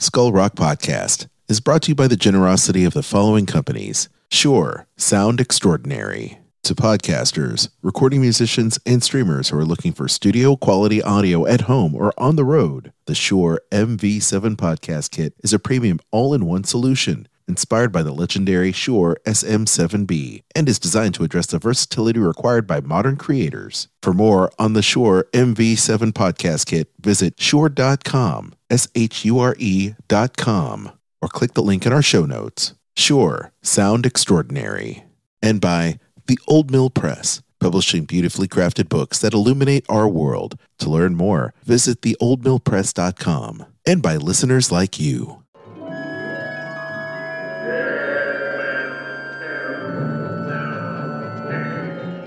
[0.00, 4.86] Skull Rock Podcast is brought to you by the generosity of the following companies Shure,
[4.96, 6.38] Sound Extraordinary.
[6.62, 11.96] To podcasters, recording musicians, and streamers who are looking for studio quality audio at home
[11.96, 16.62] or on the road, the Shure MV7 Podcast Kit is a premium all in one
[16.62, 22.66] solution inspired by the legendary Shure SM7B and is designed to address the versatility required
[22.66, 23.88] by modern creators.
[24.02, 30.92] For more on the Shure MV7 Podcast Kit, visit shure.com, S H U R E.com,
[31.22, 32.74] or click the link in our show notes.
[32.96, 35.04] Shure, sound extraordinary.
[35.42, 40.58] And by The Old Mill Press, publishing beautifully crafted books that illuminate our world.
[40.78, 43.66] To learn more, visit theoldmillpress.com.
[43.86, 45.44] And by listeners like you.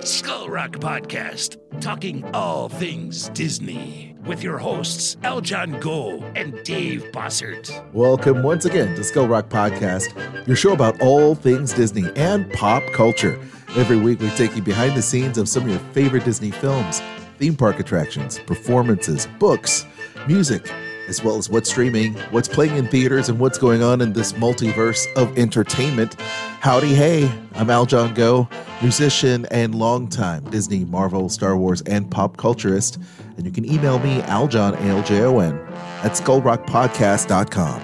[0.03, 7.93] Skull Rock Podcast, talking all things Disney, with your hosts Aljon Go and Dave Bossert.
[7.93, 12.81] Welcome once again to Skull Rock Podcast, your show about all things Disney and pop
[12.93, 13.39] culture.
[13.76, 16.99] Every week we take you behind the scenes of some of your favorite Disney films,
[17.37, 19.85] theme park attractions, performances, books,
[20.27, 20.71] music,
[21.07, 24.34] as well as what's streaming, what's playing in theaters, and what's going on in this
[24.34, 26.20] multiverse of entertainment.
[26.62, 28.48] Howdy, hey, I'm Aljon Go,
[28.82, 33.04] musician and longtime Disney, Marvel, Star Wars, and pop culturist.
[33.38, 35.60] And you can email me, Aljon, A-L-J-O-N,
[36.04, 37.82] at skullrockpodcast.com.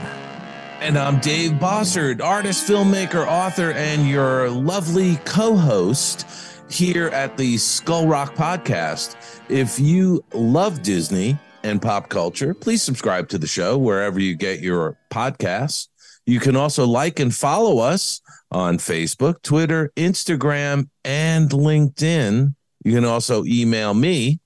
[0.79, 6.25] And I'm Dave Bossert, artist, filmmaker, author, and your lovely co host
[6.69, 9.15] here at the Skull Rock Podcast.
[9.49, 14.61] If you love Disney, and pop culture, please subscribe to the show wherever you get
[14.61, 15.89] your podcasts.
[16.25, 22.55] You can also like and follow us on Facebook, Twitter, Instagram, and LinkedIn.
[22.83, 24.39] You can also email me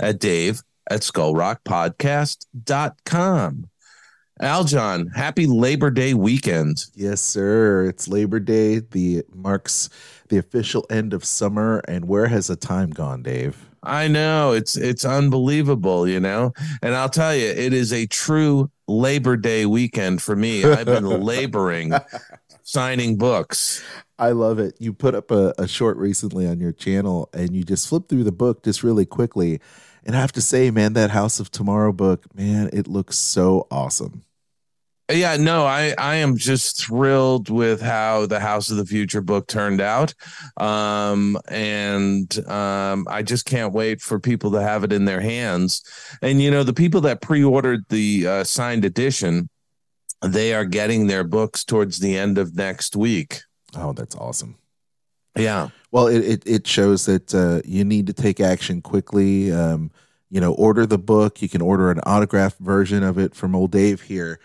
[0.00, 3.68] at dave at skullrockpodcast.com.
[4.42, 6.86] Aljon, happy Labor Day weekend.
[6.94, 7.84] Yes, sir.
[7.84, 8.80] It's Labor Day.
[8.80, 9.88] The marks
[10.28, 11.80] the official end of summer.
[11.86, 13.70] And where has the time gone, Dave?
[13.84, 16.52] I know it's it's unbelievable, you know.
[16.82, 20.64] And I'll tell you, it is a true Labor Day weekend for me.
[20.64, 21.92] I've been laboring
[22.62, 23.82] signing books.
[24.18, 24.76] I love it.
[24.78, 28.24] You put up a, a short recently on your channel and you just flip through
[28.24, 29.60] the book just really quickly.
[30.04, 33.66] And I have to say, man, that House of Tomorrow book, man, it looks so
[33.70, 34.22] awesome.
[35.10, 39.46] Yeah, no, I I am just thrilled with how the House of the Future book
[39.46, 40.14] turned out,
[40.56, 45.82] um, and um, I just can't wait for people to have it in their hands.
[46.22, 49.50] And you know, the people that pre-ordered the uh, signed edition,
[50.22, 53.42] they are getting their books towards the end of next week.
[53.76, 54.56] Oh, that's awesome.
[55.36, 55.68] Yeah.
[55.90, 59.52] Well, it it, it shows that uh, you need to take action quickly.
[59.52, 59.90] Um,
[60.30, 61.42] you know, order the book.
[61.42, 64.40] You can order an autographed version of it from old Dave here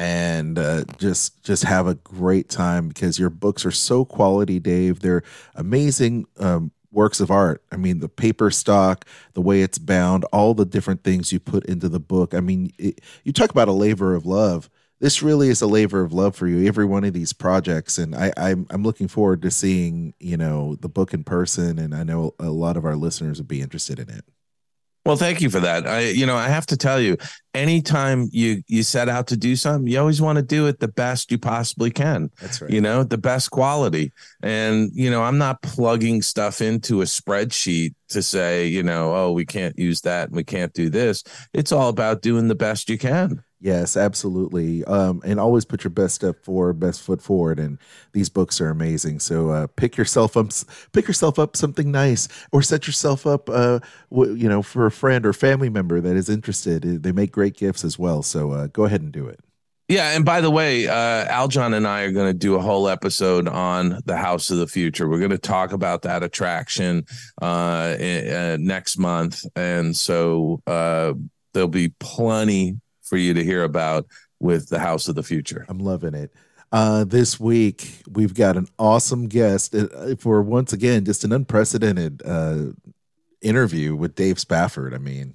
[0.00, 5.00] and uh, just just have a great time because your books are so quality, Dave.
[5.00, 5.22] They're
[5.54, 7.62] amazing um, works of art.
[7.70, 11.66] I mean, the paper stock, the way it's bound, all the different things you put
[11.66, 12.32] into the book.
[12.32, 14.70] I mean, it, you talk about a labor of love.
[15.00, 16.66] This really is a labor of love for you.
[16.66, 20.76] Every one of these projects, and I, I'm I'm looking forward to seeing you know
[20.76, 23.98] the book in person, and I know a lot of our listeners would be interested
[23.98, 24.24] in it.
[25.06, 25.86] Well, thank you for that.
[25.86, 27.16] I, you know, I have to tell you,
[27.54, 30.88] anytime you you set out to do something, you always want to do it the
[30.88, 32.30] best you possibly can.
[32.40, 32.70] That's right.
[32.70, 34.12] You know, the best quality.
[34.42, 39.32] And you know, I'm not plugging stuff into a spreadsheet to say, you know, oh,
[39.32, 41.24] we can't use that and we can't do this.
[41.54, 43.42] It's all about doing the best you can.
[43.62, 44.84] Yes, absolutely.
[44.84, 47.58] Um, and always put your best step forward, best foot forward.
[47.58, 47.78] And
[48.12, 49.20] these books are amazing.
[49.20, 50.48] So uh, pick yourself up,
[50.92, 54.90] pick yourself up something nice, or set yourself up, uh, w- you know, for a
[54.90, 57.02] friend or family member that is interested.
[57.02, 58.22] They make great gifts as well.
[58.22, 59.40] So uh, go ahead and do it.
[59.88, 62.88] Yeah, and by the way, uh, Aljon and I are going to do a whole
[62.88, 65.08] episode on the House of the Future.
[65.08, 67.04] We're going to talk about that attraction
[67.42, 71.14] uh, uh, next month, and so uh,
[71.52, 72.78] there'll be plenty
[73.10, 74.06] for you to hear about
[74.38, 75.66] with the House of the Future.
[75.68, 76.32] I'm loving it.
[76.72, 82.22] Uh, this week we've got an awesome guest uh, for once again just an unprecedented
[82.24, 82.66] uh,
[83.42, 84.94] interview with Dave Spafford.
[84.94, 85.34] I mean,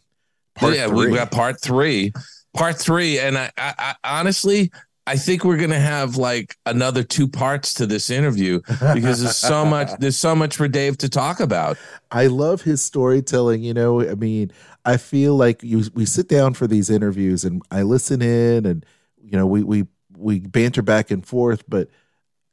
[0.61, 2.13] yeah, we got part three,
[2.53, 4.71] part three, and I, I, I honestly.
[5.07, 8.61] I think we're gonna have like another two parts to this interview
[8.95, 11.77] because there's so much there's so much for Dave to talk about.
[12.09, 13.61] I love his storytelling.
[13.61, 14.51] You know, I mean,
[14.85, 18.85] I feel like you we sit down for these interviews and I listen in and
[19.21, 19.85] you know we we
[20.17, 21.89] we banter back and forth, but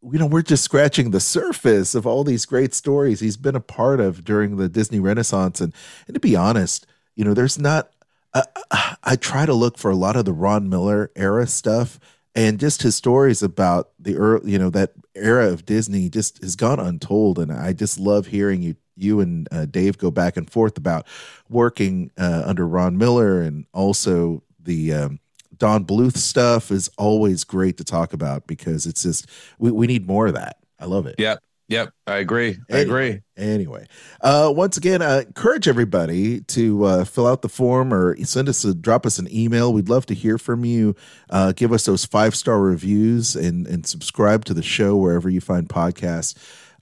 [0.02, 3.60] you know we're just scratching the surface of all these great stories he's been a
[3.60, 5.74] part of during the Disney Renaissance and
[6.06, 7.92] and to be honest, you know there's not
[8.34, 12.00] I, I try to look for a lot of the Ron Miller era stuff
[12.34, 16.56] and just his stories about the early, you know, that era of Disney just has
[16.56, 17.38] gone untold.
[17.38, 21.06] And I just love hearing you, you and uh, Dave go back and forth about
[21.48, 25.20] working uh, under Ron Miller and also the um,
[25.56, 29.28] Don Bluth stuff is always great to talk about because it's just
[29.58, 30.56] we, we need more of that.
[30.78, 31.16] I love it.
[31.18, 31.40] Yep.
[31.68, 32.58] Yep, I agree.
[32.70, 33.20] I agree.
[33.34, 33.86] Anyway,
[34.20, 38.62] uh, once again, I encourage everybody to uh, fill out the form or send us
[38.64, 39.72] a drop us an email.
[39.72, 40.94] We'd love to hear from you.
[41.30, 45.40] Uh, give us those five star reviews and and subscribe to the show wherever you
[45.40, 46.34] find podcasts.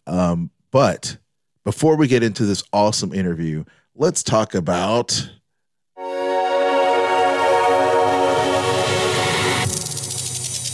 [0.09, 1.19] Um, but
[1.65, 3.65] before we get into this awesome interview,
[3.95, 5.31] let's talk about.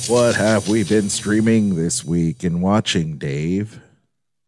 [0.09, 3.81] What have we been streaming this week and watching, Dave?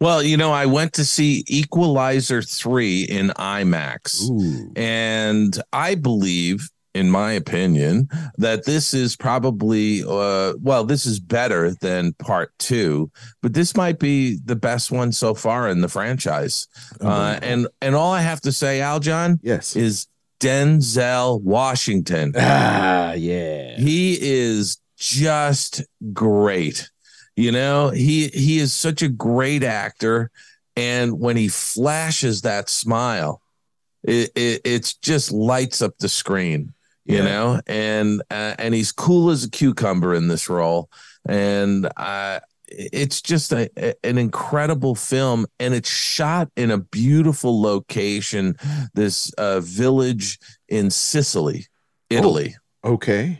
[0.00, 4.30] Well, you know, I went to see Equalizer 3 in IMAX.
[4.30, 4.72] Ooh.
[4.76, 8.08] And I believe, in my opinion,
[8.38, 13.10] that this is probably, uh, well, this is better than part two,
[13.42, 16.66] but this might be the best one so far in the franchise.
[17.00, 19.76] Uh, and, and all I have to say, Aljon, Yes.
[19.76, 20.06] is
[20.40, 22.32] Denzel Washington.
[22.36, 23.76] Ah, yeah.
[23.78, 26.90] He is just great.
[27.36, 30.28] You know, he he is such a great actor,
[30.74, 33.40] and when he flashes that smile,
[34.02, 36.72] it, it it's just lights up the screen.
[37.08, 37.24] You Yeah.
[37.24, 40.90] know, and uh, and he's cool as a cucumber in this role,
[41.26, 43.70] and uh, it's just a,
[44.04, 48.56] an incredible film, and it's shot in a beautiful location,
[48.92, 50.38] this uh, village
[50.68, 51.66] in Sicily,
[52.10, 53.38] Italy Okay.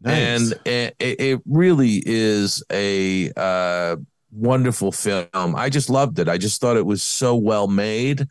[0.00, 0.52] Nice.
[0.52, 3.96] and it, it really is a uh,
[4.32, 5.54] wonderful film.
[5.56, 6.28] I just loved it.
[6.28, 8.26] I just thought it was so well made.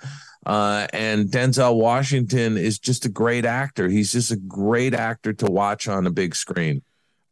[0.45, 3.88] Uh, and Denzel Washington is just a great actor.
[3.88, 6.81] He's just a great actor to watch on a big screen.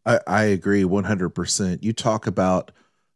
[0.05, 1.83] I, I agree 100%.
[1.83, 2.71] You talk about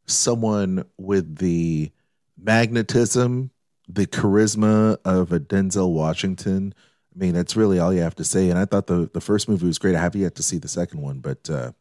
[0.05, 1.91] someone with the
[2.37, 3.51] magnetism,
[3.87, 6.73] the charisma of a Denzel Washington.
[7.15, 8.49] I mean, that's really all you have to say.
[8.49, 9.95] And I thought the, the first movie was great.
[9.95, 11.71] I have yet to see the second one, but uh,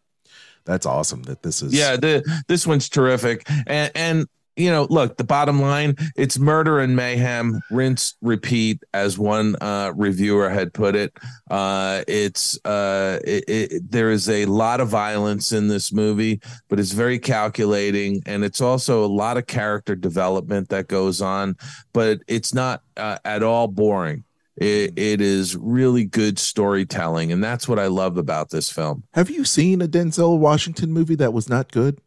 [0.64, 1.75] that's awesome that this is.
[1.75, 3.49] Yeah, the, this one's terrific.
[3.67, 9.18] And, and you know, look, the bottom line, it's murder and mayhem, rinse, repeat, as
[9.18, 11.16] one uh, reviewer had put it.
[11.50, 16.78] Uh, it's uh, it, it, there is a lot of violence in this movie, but
[16.78, 21.56] it's very calculating, and it's also a lot of character development that goes on,
[21.92, 24.24] but it's not uh, at all boring.
[24.56, 29.02] It, it is really good storytelling, and that's what I love about this film.
[29.14, 31.98] Have you seen a Denzel Washington movie that was not good?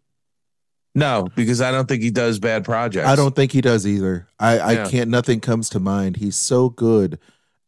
[0.96, 3.08] No, because I don't think he does bad projects.
[3.08, 4.28] I don't think he does either.
[4.40, 4.88] I, I Yeah.
[4.90, 6.18] can't, nothing comes to mind.
[6.18, 7.20] He's so good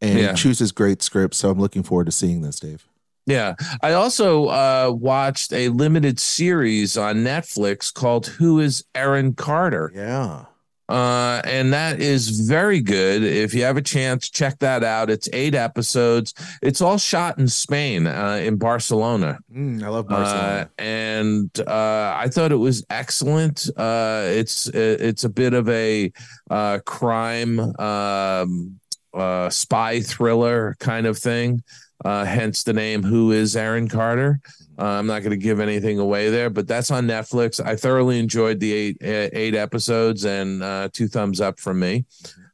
[0.02, 0.30] and Yeah.
[0.32, 1.38] he chooses great scripts.
[1.38, 2.88] So I'm looking forward to seeing this, Dave.
[3.28, 3.54] Yeah.
[3.84, 9.92] I also uh, watched a limited series on Netflix called Who is Erin Carter?
[9.94, 10.46] Yeah.
[10.90, 13.24] Uh, and that is very good.
[13.24, 15.10] If you have a chance, check that out.
[15.12, 16.34] It's eight episodes.
[16.64, 19.38] It's all shot in Spain, uh, in Barcelona.
[19.56, 20.70] Mm, I love Uh, Barcelona.
[20.80, 23.70] and uh, I thought it was excellent.
[23.78, 26.12] Uh, it's it's a bit of a
[26.50, 28.80] uh, crime um,
[29.14, 31.62] uh, spy thriller kind of thing.
[32.06, 34.40] Uh, hence the name "Who is Erin Carter."
[34.78, 37.64] Uh, I'm not going to give anything away there, but that's on Netflix.
[37.64, 42.06] I thoroughly enjoyed the eight eight episodes, and uh, two thumbs up from me.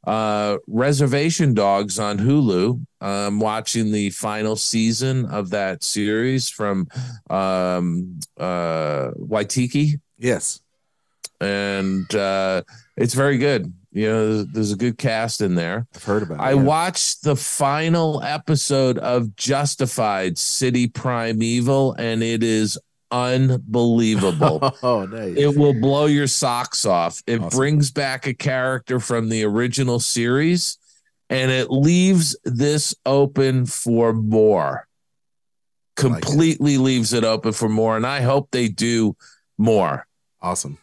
[0.06, 2.84] Uh, Reservation Dogs on Hulu.
[3.00, 6.88] I'm watching the final season of that series from
[7.28, 10.60] um, uh, Waititi, yes.
[11.40, 12.62] and uh,
[12.96, 13.72] it's very good.
[13.96, 15.86] You know, there's, there's a good cast in there.
[15.94, 16.42] I've heard about it.
[16.42, 16.62] I yeah.
[16.62, 22.78] watched the final episode of Justified City Primeval, and it is
[23.10, 24.60] unbelievable.
[24.82, 25.36] Oh, nice.
[25.36, 27.22] It will blow your socks off.
[27.26, 27.58] It Awesome.
[27.58, 30.76] brings back a character from the original series
[31.30, 34.86] and it leaves this open for more.
[36.02, 36.26] like it.
[36.26, 37.96] Completely leaves it open for more.
[37.96, 39.16] And I hope they do
[39.56, 40.06] more.
[40.42, 40.78] awesome.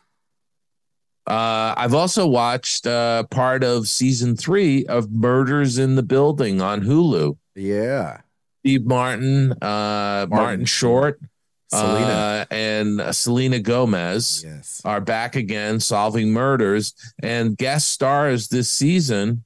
[1.26, 6.82] Uh, I've also watched uh, part of season three of Murders in the Building on
[6.82, 7.38] Hulu.
[7.56, 8.22] Yeah.
[8.62, 11.20] Steve Martin, uh, Martin, Short,
[11.70, 12.06] Selena.
[12.06, 14.44] uh, and uh, Selena Gomez.
[14.46, 14.82] yes.
[14.86, 19.44] are back again solving murders and guest stars this season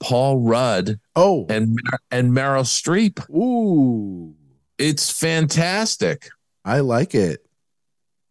[0.00, 1.46] Paul Rudd Oh.
[1.48, 1.78] and
[2.10, 3.28] and Meryl Streep.
[3.30, 4.34] Ooh.
[4.78, 6.28] It's fantastic.
[6.64, 7.44] I like it.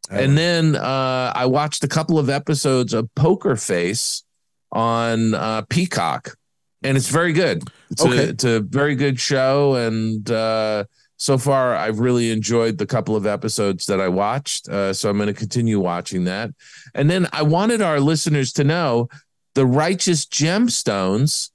[0.10, 4.24] And then uh, I watched a couple of episodes of Poker Face
[4.72, 6.36] on uh, Peacock.
[6.84, 7.64] and it's very good.
[7.92, 8.18] It's, Okay.
[8.18, 10.86] a, it's a very good show, and uh,
[11.18, 14.68] so far I've really enjoyed the couple of episodes that I watched.
[14.70, 16.52] Uh, so I'm going to continue watching that.
[16.96, 19.10] And then I wanted our listeners to know
[19.56, 21.50] the Righteous Gemstones.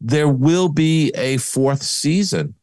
[0.00, 2.54] There will be a fourth season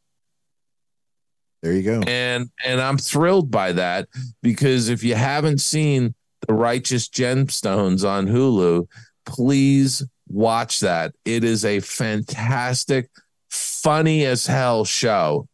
[1.62, 2.02] There you go.
[2.08, 4.08] and and I'm thrilled by that
[4.42, 6.16] because if you haven't seen
[6.48, 8.88] the Righteous Gemstones on Hulu,
[9.26, 11.14] please watch that.
[11.26, 13.10] It is a fantastic,
[13.50, 15.48] funny as hell show.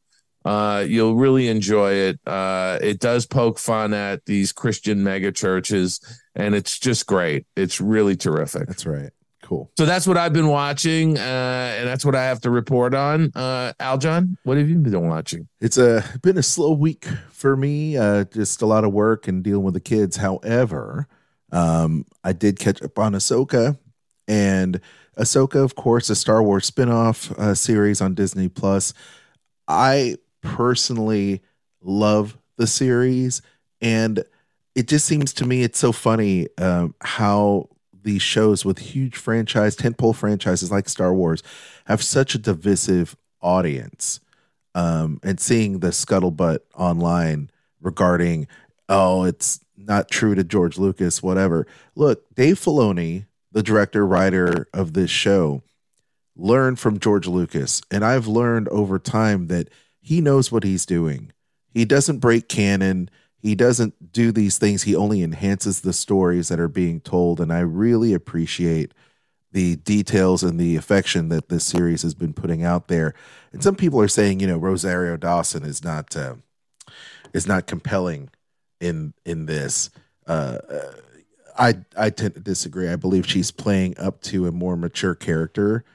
[0.44, 2.20] Uh, you'll really enjoy it.
[2.28, 6.00] Uh, it does poke fun at these Christian mega churches,
[6.36, 7.48] and it's just great.
[7.56, 8.68] It's really terrific.
[8.68, 9.10] That's right.
[9.46, 9.70] Cool.
[9.78, 13.32] So that's what I've been watching, uh, and that's what I have to report on.
[13.36, 15.48] Uh, Aljon, what have you been watching?
[15.62, 17.96] It's a been a slow week for me.
[17.96, 20.18] Uh, just a lot of work and dealing with the kids.
[20.18, 21.08] However,
[21.52, 23.78] um, I did catch up on Ahsoka,
[24.28, 24.82] and
[25.16, 28.96] Ahsoka, of course, a Star Wars spinoff uh, series on Disney Plus.
[29.68, 31.44] I personally
[31.84, 33.44] love the series,
[33.80, 34.24] and
[34.74, 37.70] it just seems to me it's so funny um, how
[38.06, 41.44] these shows with huge franchise, tentpole franchises like Star Wars,
[41.86, 44.22] have such a divisive audience
[44.74, 47.50] um, and seeing the scuttlebutt online
[47.82, 48.48] regarding,
[48.88, 51.68] oh, it's not true to George Lucas, whatever.
[51.96, 55.64] Look, Dave Filoni, the director, writer of this show,
[56.36, 57.82] learned from George Lucas.
[57.92, 59.70] And I've learned over time that
[60.02, 61.32] he knows what he's doing.
[61.74, 63.10] He doesn't break canon.
[63.46, 64.82] He doesn't do these things.
[64.82, 67.40] He only enhances the stories that are being told.
[67.40, 68.92] And I really appreciate
[69.52, 73.14] the details and the affection that this series has been putting out there.
[73.54, 76.38] And some people are saying, you know, Rosario Dawson is not uh,
[77.34, 78.32] is not compelling
[78.82, 79.92] in in this.
[80.26, 80.94] Uh, uh,
[81.56, 82.90] I I tend to disagree.
[82.90, 85.86] I believe she's playing up to a more mature character,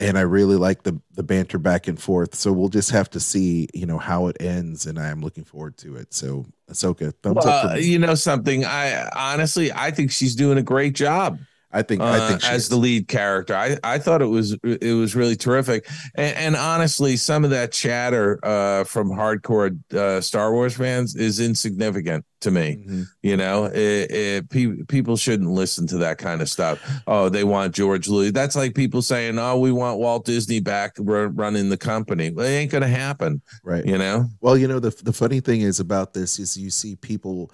[0.00, 2.34] and I really like the the banter back and forth.
[2.34, 5.44] So we'll just have to see, you know, how it ends, and I am looking
[5.44, 6.14] forward to it.
[6.14, 7.56] So Ahsoka, thumbs up.
[7.58, 7.82] For Well, me.
[7.82, 8.64] you know something.
[8.64, 11.40] I honestly, I think she's doing a great job
[11.72, 12.68] I think uh, I think as is.
[12.68, 13.54] the lead character.
[13.54, 15.86] I, I thought it was it was really terrific.
[16.16, 21.38] And, and honestly, some of that chatter uh, from hardcore uh, Star Wars fans is
[21.38, 22.82] insignificant to me.
[22.88, 23.04] Mhm.
[23.22, 26.80] You know, it, it, pe- people shouldn't listen to that kind of stuff.
[27.06, 28.32] Oh, they want George Lucas.
[28.32, 32.46] That's like people saying, "Oh, we want Walt Disney back r- running the company." Well,
[32.46, 33.42] it ain't gonna happen.
[33.62, 33.84] right.
[33.86, 34.26] You know.
[34.40, 37.52] Well, you know the the funny thing is about this is you see people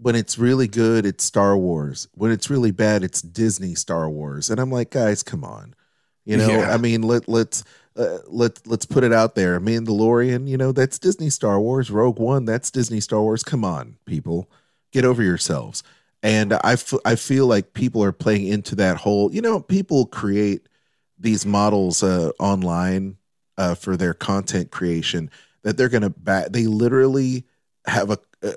[0.00, 2.08] when it's really good, it's Star Wars.
[2.14, 4.48] When it's really bad, it's Disney Star Wars.
[4.50, 5.74] And I'm like, guys, come on.
[6.24, 6.72] You know, Yeah.
[6.72, 7.64] I mean, let let's
[7.96, 9.58] uh, let let's put it out there.
[9.60, 11.90] Mandalorian, you know, that's Disney Star Wars.
[11.90, 13.42] Rogue One, that's Disney Star Wars.
[13.42, 14.48] Come on, people,
[14.92, 15.82] get over yourselves.
[16.22, 19.32] And I f- I feel like people are playing into that whole.
[19.32, 20.68] You know, people create
[21.18, 23.16] these models uh, online
[23.56, 25.30] uh, for their content creation
[25.62, 27.44] that they're gonna ba- they literally
[27.86, 28.52] have a uh,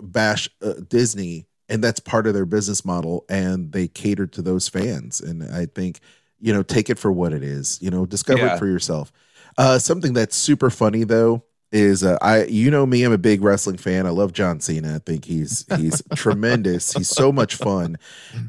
[0.00, 4.68] bash uh, Disney and that's part of their business model and they cater to those
[4.68, 6.00] fans and I think
[6.40, 8.54] you know take it for what it is you know discover Yeah.
[8.54, 9.12] it for yourself.
[9.56, 13.42] Uh something that's super funny though is uh, I you know me I'm a big
[13.42, 14.06] wrestling fan.
[14.06, 14.94] I love John Cena.
[14.94, 16.92] I think he's he's tremendous.
[16.92, 17.96] He's so much fun.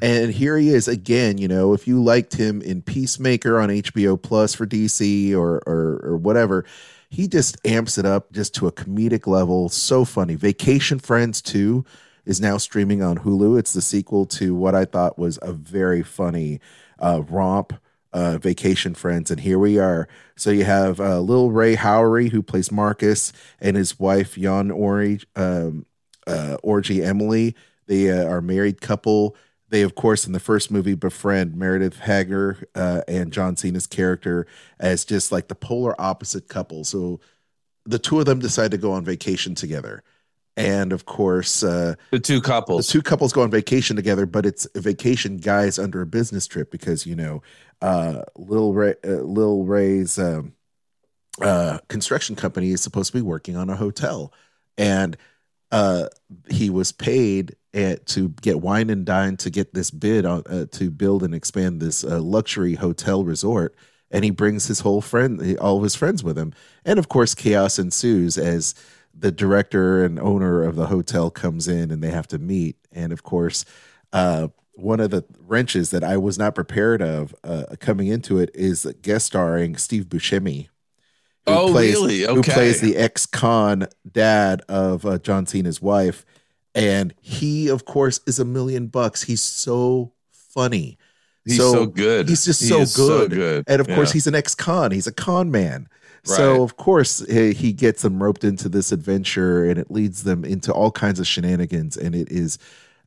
[0.01, 4.21] And here he is again you know if you liked him in Peacemaker on HBO
[4.21, 6.65] Plus for DC or or, or whatever
[7.09, 11.85] he just amps it up just to a comedic level so funny Vacation Friends 2
[12.25, 16.03] is now streaming on Hulu it's the sequel to what I thought was a very
[16.03, 16.59] funny
[16.99, 17.73] uh romp
[18.15, 20.07] uh, Vacation Friends, and here we are.
[20.37, 25.19] So you have uh, Lil Rel Howery, who plays Marcus, and his wife Jan Ori,
[25.35, 25.85] um,
[26.25, 27.55] uh, Orji Emily.
[27.87, 29.35] They uh, are a married couple.
[29.69, 34.45] They, of course, in the first movie, befriend Meredith Hagner uh, and John Cena's character
[34.79, 36.83] as just like the polar opposite couple.
[36.83, 37.19] So
[37.85, 40.03] the two of them decide to go on vacation together.
[40.57, 44.45] And of course, uh, The two couples, the two couples go on vacation together, but
[44.45, 47.43] it's a vacation guys under a business trip because you know,
[47.81, 50.53] uh, Lil Rel, uh, Lil Rel's um,
[51.41, 54.31] uh, construction company is supposed to be working on a hotel,
[54.77, 55.17] and
[55.71, 56.07] uh,
[56.49, 60.65] he was paid at, to get wine and dine to get this bid on uh,
[60.71, 63.75] to build and expand this uh, luxury hotel resort.
[64.11, 66.53] And he brings his whole friend, all of his friends with him,
[66.85, 68.73] and of course, chaos ensues as
[69.17, 72.77] the director and owner of the hotel comes in and they have to meet.
[72.91, 73.65] And of course,
[74.13, 78.51] uh, one of the wrenches that I was not prepared of uh, coming into it
[78.53, 80.67] is guest starring Steve Buscemi.
[81.45, 82.21] who Oh, plays, really?
[82.23, 86.25] Who plays the ex-con dad of uh, John Cena's wife,
[86.75, 89.23] and he, of course, is a million bucks.
[89.23, 90.97] He's so funny.
[91.45, 92.27] He's so, good.
[92.29, 93.31] He's just so is good.
[93.31, 93.63] good.
[93.67, 94.91] And of course, he's an ex-con.
[94.91, 95.87] He's a con man.
[96.23, 100.43] So of course he he gets them roped into this adventure, and it leads them
[100.43, 102.57] into all kinds of shenanigans, and it is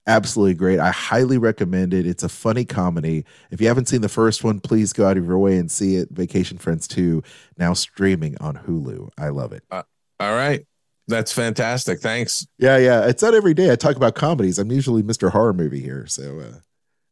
[0.06, 0.78] absolutely great.
[0.78, 2.06] I highly recommend it.
[2.06, 3.24] It's a funny comedy.
[3.50, 5.96] If you haven't seen the first one, please go out of your way and see
[5.96, 6.10] it.
[6.10, 7.24] Vacation Friends Two
[7.56, 9.10] now streaming on Hulu.
[9.18, 9.64] I love it.
[9.70, 9.82] Uh,
[10.20, 10.64] all right.
[11.08, 12.00] That's fantastic.
[12.00, 12.46] Thanks.
[12.58, 13.06] Yeah, yeah.
[13.06, 14.58] It's not every day I talk about comedies.
[14.58, 15.30] I'm usually Mr.
[15.30, 16.58] Horror Movie here, so uh,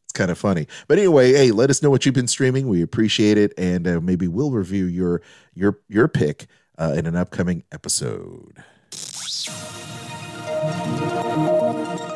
[0.04, 0.66] it's kind of funny.
[0.86, 2.68] But anyway, hey, let us know what you've been streaming.
[2.68, 5.22] We appreciate it, and uh, maybe we'll review your
[5.54, 6.46] your your pick
[6.78, 8.62] uh, in an upcoming episode.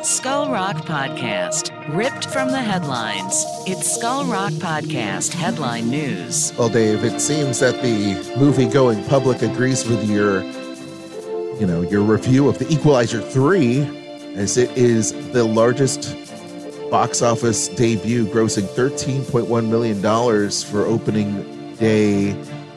[0.03, 3.45] Skull Rock Podcast, ripped from the headlines.
[3.67, 6.53] It's Skull Rock Podcast headline news.
[6.57, 10.41] Well, Dave, it seems that the movie-going public agrees with your,
[11.59, 13.81] you know, your review of The Equalizer three,
[14.35, 16.15] as it is the largest
[16.89, 22.31] box office debut, grossing thirteen point one million dollars for opening day,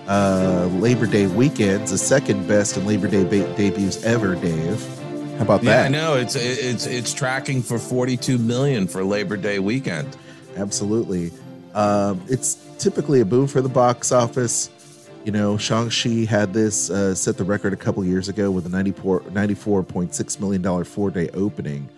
[0.07, 4.35] uh, Labor Day weekends, the second best in Labor Day ba- debuts ever.
[4.35, 4.81] Dave,
[5.37, 5.81] how about that?
[5.81, 6.14] Yeah, I know.
[6.14, 10.16] It's it's it's tracking for 42 million for Labor Day weekend.
[10.57, 11.33] Absolutely.
[11.75, 14.71] Um, it's typically a boom for the box office.
[15.25, 18.69] You know, Shang-Chi had this uh, set the record a couple years ago with a
[18.69, 21.88] 94, $94.6 million four day opening.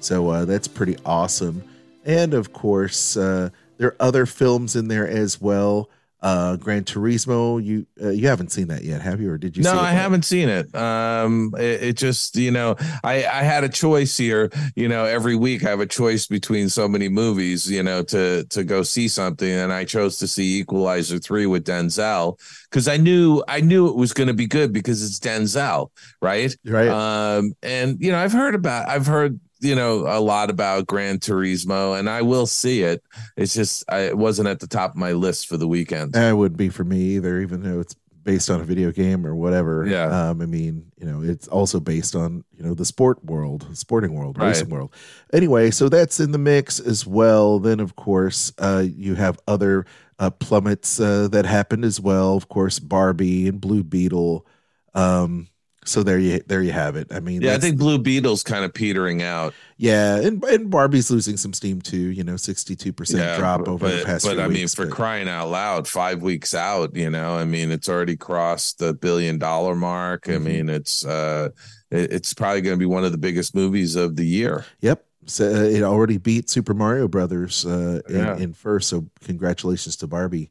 [0.00, 1.62] So uh, that's pretty awesome.
[2.06, 5.90] And of course, uh, there are other films in there as well.
[6.22, 9.30] Uh, Gran Turismo, you uh, you haven't seen that yet, have you?
[9.30, 9.62] Or did you?
[9.62, 9.80] no, see it?
[9.80, 10.74] I haven't seen it.
[10.74, 14.50] Um, it, it just you know, I I had a choice here.
[14.76, 17.70] You know, every week I have a choice between so many movies.
[17.70, 21.64] You know, to to go see something, and I chose to see Equalizer three with
[21.64, 22.38] Denzel
[22.70, 25.88] because I knew I knew it was going to be good because it's Denzel,
[26.20, 26.54] right?
[26.64, 26.88] Right.
[26.88, 31.18] Um, and you know, I've heard about, I've heard you know a lot about Gran
[31.18, 33.02] Turismo, and I will see it.
[33.36, 36.16] It's just I, it wasn't at the top of my list for the weekend.
[36.16, 39.34] It wouldn't be for me either, even though it's based on a video game or
[39.34, 39.86] whatever.
[39.86, 40.28] Yeah.
[40.30, 44.12] Um, I mean, you know, it's also based on, you know, the sport world, sporting
[44.12, 44.48] world, Right.
[44.48, 44.92] racing world.
[45.32, 47.58] Anyway, so that's in the mix as well.
[47.58, 49.86] Then, of course, uh, you have other
[50.18, 52.36] uh, plummets uh, that happened as well.
[52.36, 54.46] Of course, Barbie and Blue Beetle.
[54.94, 55.48] Um,
[55.90, 57.08] so there you there you have it.
[57.12, 59.52] I mean, Yeah, I think Blue Beetle's kind of petering out.
[59.76, 61.98] yeah, and, and Barbie's losing some steam too.
[61.98, 64.24] You know, sixty two percent drop but- over the past.
[64.24, 67.44] But I mean, weeks, for but- crying out loud, five weeks out, you know, I
[67.44, 70.28] mean, it's already crossed the billion dollar mark.
[70.28, 70.42] I Mhm.
[70.42, 71.48] mean, it's uh,
[71.90, 74.64] it- it's probably going to be one of the biggest movies of the year.
[74.80, 75.04] Yep.
[75.26, 78.36] So uh, it already beat Super Mario Brothers uh, in, Yeah.
[78.38, 78.88] in first.
[78.88, 80.50] So congratulations to Barbie.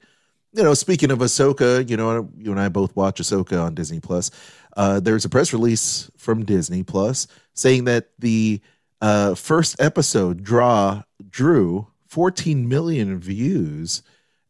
[0.51, 3.99] You know, speaking of Ahsoka, you know, you and I both watch Ahsoka on Disney
[3.99, 4.31] Plus.
[4.75, 8.59] Uh, there's a press release from Disney Plus saying that the
[9.01, 14.01] uh, first episode draw drew 14 million views,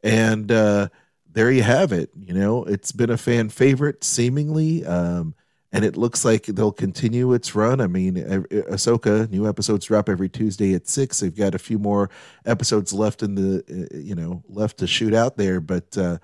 [0.01, 0.87] and uh,
[1.29, 2.11] there you have it.
[2.17, 4.85] You know, it's been a fan favorite seemingly.
[4.85, 5.35] Um,
[5.71, 7.79] and it looks like they'll continue its run.
[7.79, 11.19] I mean, Ahsoka new episodes drop every Tuesday at six.
[11.19, 12.09] They've got a few more
[12.45, 15.59] episodes left in the, you know, left to shoot out there.
[15.59, 16.17] But uh,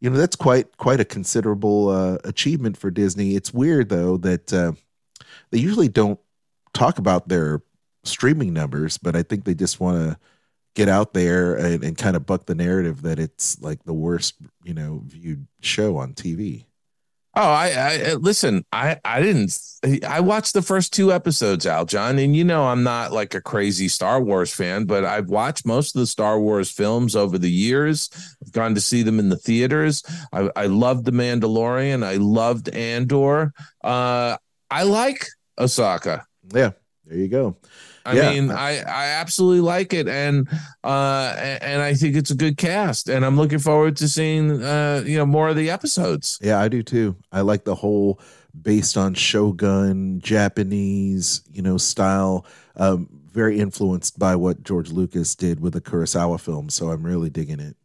[0.00, 3.34] you know, that's quite quite a considerable uh, achievement for Disney.
[3.34, 4.72] It's weird though that uh,
[5.50, 6.20] they usually don't
[6.74, 7.62] talk about their
[8.04, 10.18] streaming numbers, but I think they just want to
[10.74, 14.34] get out there and, and kind of buck the narrative that it's like the worst,
[14.64, 16.64] you know, viewed show on TV.
[17.34, 18.64] Oh, I, I listen.
[18.72, 19.58] I I didn't.
[20.06, 23.88] I watched the first two episodes, Aljon, and you know I'm not like a crazy
[23.88, 28.10] Star Wars fan, but I've watched most of the Star Wars films over the years.
[28.44, 30.02] I've gone to see them in the theaters.
[30.30, 32.04] I, I loved The Mandalorian.
[32.04, 33.54] I loved Andor.
[33.82, 34.36] Uh,
[34.70, 35.26] I like
[35.58, 36.24] Ahsoka.
[36.54, 36.72] Yeah,
[37.06, 37.56] there you go.
[38.04, 38.30] I Yeah.
[38.32, 40.48] mean, I I absolutely like it, and
[40.84, 45.02] uh, and I think it's a good cast, and I'm looking forward to seeing uh,
[45.06, 46.38] you know, more of the episodes.
[46.42, 47.16] Yeah, I do too.
[47.30, 48.20] I like the whole
[48.60, 52.46] based on Shogun Japanese, you know, style.
[52.76, 56.68] Um, very influenced by what George Lucas did with the Kurosawa film.
[56.68, 57.76] So I'm really digging it.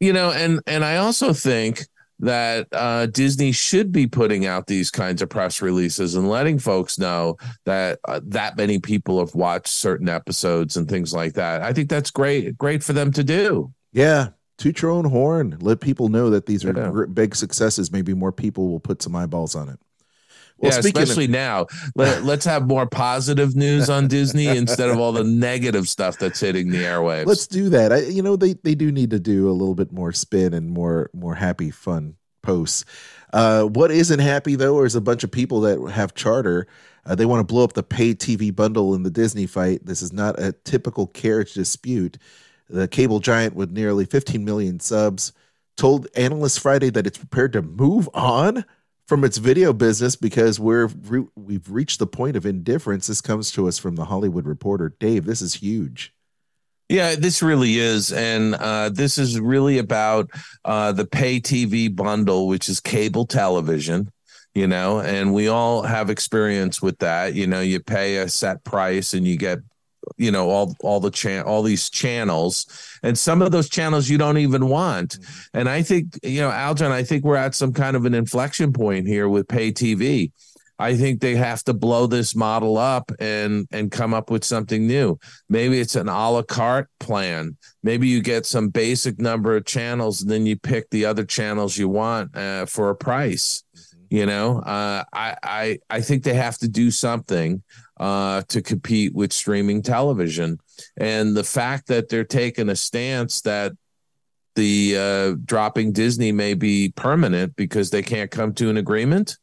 [0.00, 1.86] you know and and i also think
[2.22, 6.98] that uh disney should be putting out these kinds of press releases and letting folks
[6.98, 11.72] know that uh, that many people have watched certain episodes and things like that i
[11.72, 15.58] think that's great great for them to do Yeah, toot your own horn.
[15.60, 17.04] Let people know that these are Yeah.
[17.12, 17.92] big successes.
[17.92, 19.78] Maybe more people will put some eyeballs on it.
[20.62, 25.12] Well, yeah especially now Let, let's have more positive news on disney instead of all
[25.12, 27.92] the negative stuff that's hitting the airwaves let's do that.
[27.92, 30.70] I, you know, they they do need to do a little bit more spin and
[30.70, 32.84] more more happy, fun posts.
[33.32, 36.66] Uh, what isn't happy though is a bunch of people that have charter.
[37.04, 39.84] Uh, they want to blow up the paid TV bundle in the Disney fight.
[39.86, 42.18] This is not a typical carriage dispute.
[42.68, 45.32] the cable giant with nearly 15 million subs,
[45.76, 48.64] told analysts Friday that it's prepared to move on
[49.06, 50.88] from its video business because we're
[51.34, 53.06] we've reached the point of indifference.
[53.06, 54.94] This comes to us from the Hollywood Reporter.
[54.98, 56.14] Dave, this is huge.
[56.88, 58.12] Yeah, this really is.
[58.12, 60.30] And uh, this is really about
[60.64, 64.12] uh, the pay TV bundle, which is cable television,
[64.54, 67.34] you know, and we all have experience with that.
[67.34, 69.60] You know, you pay a set price and you get
[70.16, 72.66] you know all all the chan all these channels
[73.02, 75.58] and some of those channels you don't even want mm-hmm.
[75.58, 78.72] and i think you know aljon i think we're at some kind of an inflection
[78.72, 80.30] point here with pay tv
[80.82, 84.84] I think they have to blow this model up and and come up with something
[84.84, 85.16] new.
[85.48, 87.56] Maybe it's an a la carte plan.
[87.84, 91.76] Maybe you get some basic number of channels and then you pick the other channels
[91.76, 93.62] you want uh, for a price.
[93.76, 94.16] Mm-hmm.
[94.16, 97.62] You know, uh, I I I think they have to do something
[97.98, 100.58] uh, to compete with streaming television,
[100.96, 103.72] and the fact that they're taking a stance that
[104.54, 109.36] the uh, dropping Disney may be permanent because they can't come to an agreement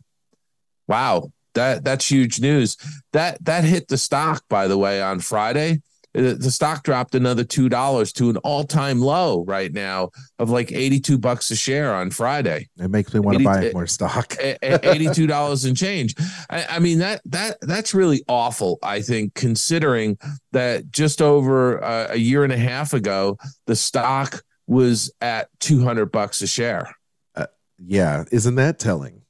[0.89, 2.75] Wow, that that's huge news.
[3.13, 5.83] That that hit the stock, by the way, on Friday.
[6.17, 10.71] Uh, the stock dropped another two dollars to an all-time low right now of like
[10.71, 12.67] 82 bucks a share on Friday.
[12.77, 14.35] It makes me want 80, to buy more stock.
[14.39, 16.15] 82 dollars and change.
[16.49, 18.79] I, I, mean that that that's really awful.
[18.81, 20.17] I think considering
[20.51, 26.11] that just over a, a year and a half ago, the stock was at 200
[26.11, 26.95] bucks a share.
[27.35, 29.21] Uh, yeah, isn't that telling?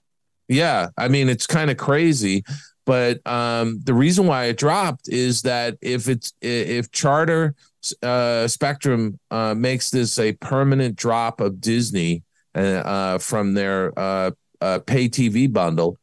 [0.48, 2.44] Yeah, I mean it's kind of crazy,
[2.90, 7.54] but um, the reason why it dropped is that if it's if Charter
[8.02, 12.24] uh, Spectrum uh, makes this a permanent drop of Disney
[12.56, 16.00] uh, uh from their uh, uh, pay TV bundle,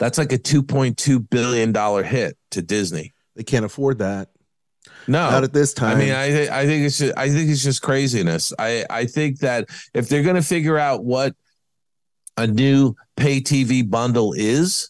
[0.00, 3.12] that's like a two point two billion dollar hit to Disney.
[3.36, 4.30] They can't afford that.
[5.06, 5.96] No, not at this time.
[5.96, 8.52] I mean, I I think it's just, I think it's just craziness.
[8.58, 11.36] I I think that if they're going to figure out what
[12.36, 14.88] a new pay TV bundle is.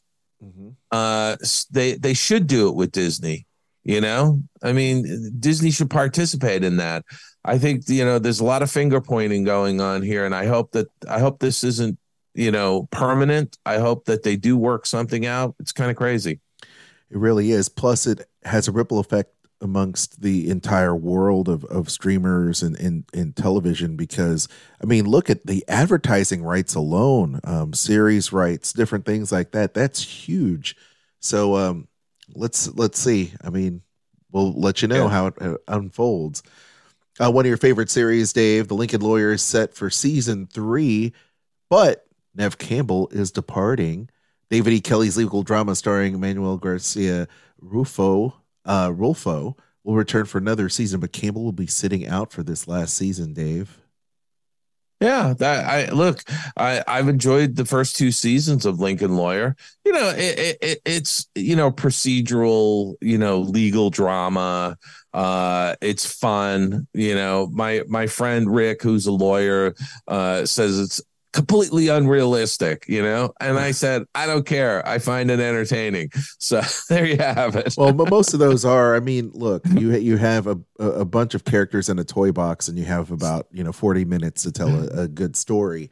[0.93, 1.37] Uh,
[1.71, 3.47] they they should do it with Disney.
[3.85, 7.05] You know, I mean, Disney should participate in that.
[7.45, 10.47] I think you know there's a lot of finger pointing going on here, and I
[10.47, 11.99] hope that I hope this isn't
[12.35, 13.59] you know permanent.
[13.67, 15.57] I hope that they do work something out.
[15.59, 16.41] It's kind of crazy.
[17.11, 17.69] It really is.
[17.69, 19.31] Plus, it has a ripple effect
[19.63, 24.49] amongst the entire world of, of streamers and, and, and television because
[24.83, 29.73] I mean look at the advertising rights alone, um, series rights, different things like that.
[29.73, 30.77] That's huge.
[31.21, 31.89] So um,
[32.35, 33.33] let's let's see.
[33.43, 33.83] I mean,
[34.31, 35.11] we'll let you know yeah.
[35.11, 36.43] how it uh, unfolds.
[37.21, 41.13] Uh, one of your favorite series, Dave, The Lincoln Lawyer, is set for season three,
[41.69, 44.09] but Neve Campbell is departing.
[44.51, 44.81] David E.
[44.81, 47.29] Kelley's legal drama starring Emmanuel Garcia
[47.63, 52.43] Rulfo uh, Rulfo will return for another season, but Campbell will be sitting out for
[52.43, 53.79] this last season, Dave.
[55.03, 56.23] Yeah, that I look.
[56.57, 59.57] I I've enjoyed the first two seasons of Lincoln Lawyer.
[59.85, 64.79] You know, it, it it's you know procedural, you know, legal drama.
[65.13, 66.87] Uh, it's fun.
[66.95, 69.75] You know, my my friend Rick, who's a lawyer,
[70.07, 73.33] uh, says it's completely unrealistic, you know?
[73.41, 74.87] And I said, I don't care.
[74.87, 76.11] I find it entertaining.
[76.39, 77.75] So there you have it.
[77.79, 81.35] well, but most of those are, I mean, look, you you have a, a bunch
[81.35, 84.53] of characters in a toy box and you have about, you know, 40 minutes to
[84.53, 85.89] tell a, a good story.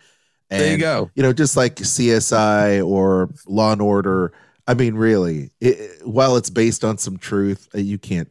[0.51, 1.11] And, there you go.
[1.15, 4.33] You know, just like CSI or Law and Order.
[4.67, 8.31] I mean, really, it, while it's based on some truth, uh, you can't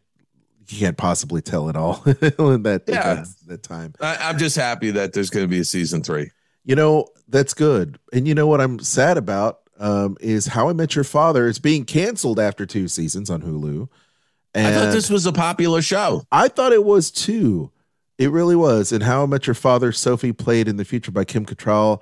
[0.67, 3.15] you can't possibly tell it all in that, yeah.
[3.15, 3.93] that, that time.
[4.01, 6.31] I, I'm just happy that there's going to be a season three.
[6.63, 7.99] You know, that's good.
[8.13, 11.59] And you know what I'm sad about um, is How I Met Your Father is
[11.59, 13.87] being canceled after two seasons on Hulu.
[14.53, 16.23] And I thought this was a popular show.
[16.31, 17.71] I thought it was too.
[18.17, 18.91] It really was.
[18.91, 22.01] And How I Met Your Father, Sophie, played in the future by Kim Cattrall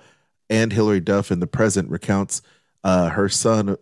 [0.50, 2.42] and Hilary Duff in the present, recounts
[2.84, 3.78] uh, her son,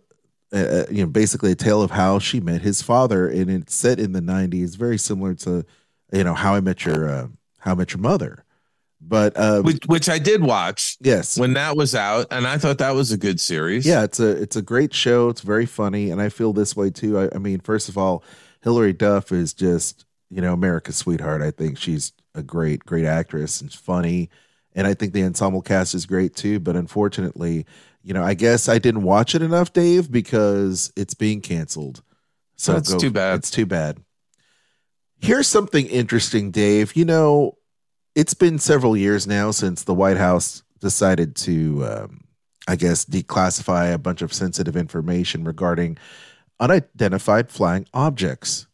[0.52, 3.74] uh, uh, you know, basically a tale of how she met his father, and it's
[3.74, 5.64] set in the '90s, very similar to,
[6.12, 8.44] you know, How I Met Your uh, How I Met Your Mother.
[9.08, 12.78] But uh, which, which I did watch, yes, when that was out, and I thought
[12.78, 13.86] that was a good series.
[13.86, 15.28] Yeah, it's a it's a great show.
[15.28, 17.18] It's very funny, and I feel this way too.
[17.18, 18.24] I, I mean, first of all,
[18.62, 21.40] Hilary Duff is just you know America's sweetheart.
[21.40, 24.28] I think she's a great great actress and funny,
[24.74, 26.58] and I think the ensemble cast is great too.
[26.58, 27.64] But unfortunately,
[28.02, 32.02] you know, I guess I didn't watch it enough, Dave, because it's being canceled.
[32.56, 33.36] So that's go, too bad.
[33.36, 33.98] It's too bad.
[35.20, 36.96] Here's something interesting, Dave.
[36.96, 37.56] You know,
[38.16, 42.24] it's been several years now since the White House decided to, um,
[42.66, 45.98] I guess, declassify a bunch of sensitive information regarding
[46.58, 48.66] unidentified flying objects.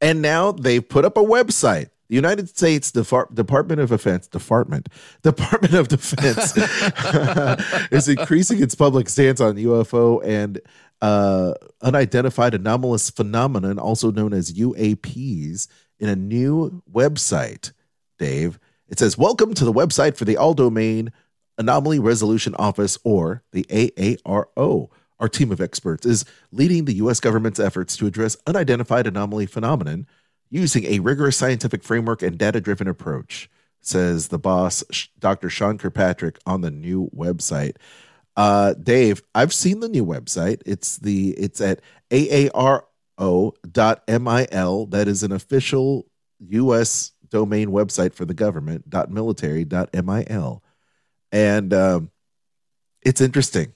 [0.00, 4.88] And now they've put up a website The United States Def- Department of Defense, Department,
[5.22, 6.56] Department of Defense,
[7.90, 10.60] is increasing its public stance on UFO and
[11.02, 15.66] uh, unidentified anomalous phenomenon, also known as UAPs,
[15.98, 17.72] in a new website.
[18.18, 21.12] Dave, it says, "Welcome to the website for the All Domain
[21.58, 27.20] Anomaly Resolution Office, or the AARO." Our team of experts is leading the U.S.
[27.20, 30.06] government's efforts to address unidentified anomaly phenomenon
[30.50, 33.48] using a rigorous scientific framework and data driven approach,
[33.80, 34.84] says the boss,
[35.18, 35.50] Dr.
[35.50, 37.76] Sean Kirkpatrick, on the new website.
[38.36, 40.62] Uh, Dave, I've seen the new website.
[40.66, 43.56] It's the it's at aaro.mil.
[44.86, 46.06] That is an official
[46.40, 47.12] U.S.
[47.30, 48.84] domain website for the government.
[49.10, 50.62] .military.mil,
[51.32, 52.10] and um,
[53.02, 53.72] it's interesting.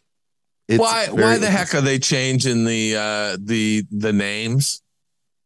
[0.69, 4.83] It's why why the heck are they changing the uh, the the names?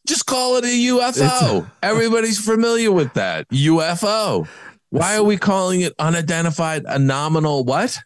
[0.07, 1.71] Just call it a UFO.
[1.83, 3.49] Everybody's familiar with that.
[3.51, 4.49] UFO.
[4.91, 7.99] Why are we calling it unidentified anomalous what?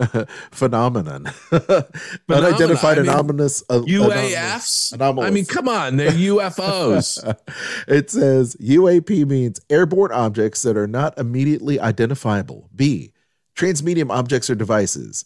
[0.50, 1.26] phenomenon.
[1.52, 4.92] Unidentified I mean, anomalous uh, UAFs.
[4.92, 5.28] Anomalous.
[5.28, 7.36] I mean, come on, they're UFOs.
[7.88, 12.68] it says UAP means airborne objects that are not immediately identifiable.
[12.74, 13.12] B,
[13.54, 15.24] transmedium objects or devices,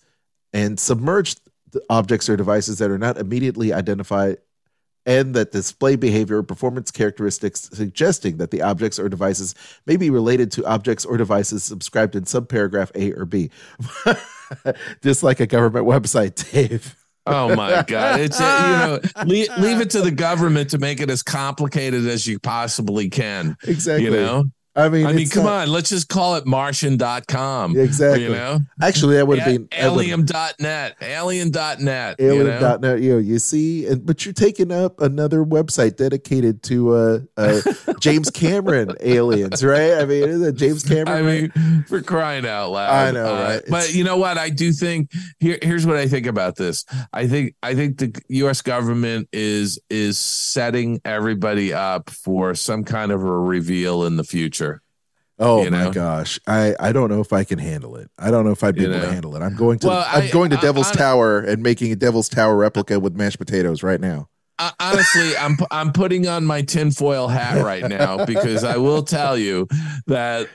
[0.53, 1.41] and submerged
[1.91, 4.39] objects or devices that are not immediately identified
[5.07, 9.55] and that display behavior or performance characteristics suggesting that the objects or devices
[9.87, 13.51] may be related to objects or devices subscribed in subparagraph A or B.
[15.03, 16.97] Just like a government website, Dave.
[17.27, 18.21] Oh my God!
[18.21, 22.07] It's uh, you know leave, leave it to the government to make it as complicated
[22.07, 23.57] as you possibly can.
[23.67, 24.05] Exactly.
[24.05, 24.45] You know.
[24.77, 27.77] I mean, I mean, come not, on, let's just call it Martian.com.
[27.77, 28.25] Exactly.
[28.25, 32.19] You know, actually, that would have been alien.net, alien.net, alien.net.
[32.21, 32.95] You, know?
[32.97, 37.61] you know, you see, and but you're taking up another website dedicated to uh, uh
[38.01, 39.95] James Cameron aliens, right?
[39.95, 41.09] I mean, is it James Cameron?
[41.09, 42.91] I mean, for crying out loud.
[42.91, 43.63] I know, uh, right?
[43.69, 44.39] but you know what?
[44.39, 46.85] I do think here, here's what I think about this.
[47.13, 48.61] I think, I think the U.S.
[48.61, 54.64] government is is setting everybody up for some kind of a reveal in the future.
[55.39, 55.87] Oh you know?
[55.87, 58.11] my gosh, I I don't know if I can handle it.
[58.19, 59.07] I don't know if I'd be you able know?
[59.07, 59.43] to handle it.
[59.43, 61.97] I'm going to well, I'm I, going to I, Devil's I, Tower and making a
[61.97, 64.29] Devil's Tower replica with mashed potatoes right now.
[64.79, 69.67] honestly, I'm I'm putting on my tinfoil hat right now because I will tell you
[70.07, 70.49] that.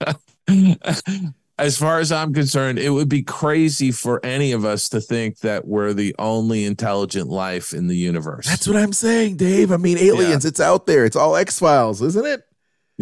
[1.58, 5.38] as far as I'm concerned, it would be crazy for any of us to think
[5.40, 8.46] that we're the only intelligent life in the universe.
[8.46, 9.70] That's what I'm saying, Dave.
[9.70, 10.48] I mean, aliens, yeah.
[10.48, 11.04] it's out there.
[11.04, 12.42] It's all X Files, isn't it?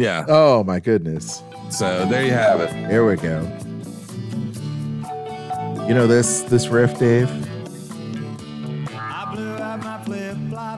[0.01, 0.25] Yeah.
[0.27, 1.43] Oh my goodness.
[1.69, 2.73] So there you have it.
[2.89, 3.39] Here we go.
[5.87, 7.29] You know this this riff, Dave?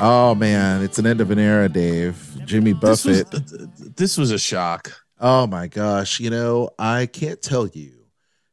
[0.02, 2.18] Oh man, it's an end of an era, Dave.
[2.44, 3.32] Jimmy Buffett.
[3.32, 4.92] This was, this was a shock.
[5.22, 6.20] Oh my gosh.
[6.20, 7.94] You know, I can't tell you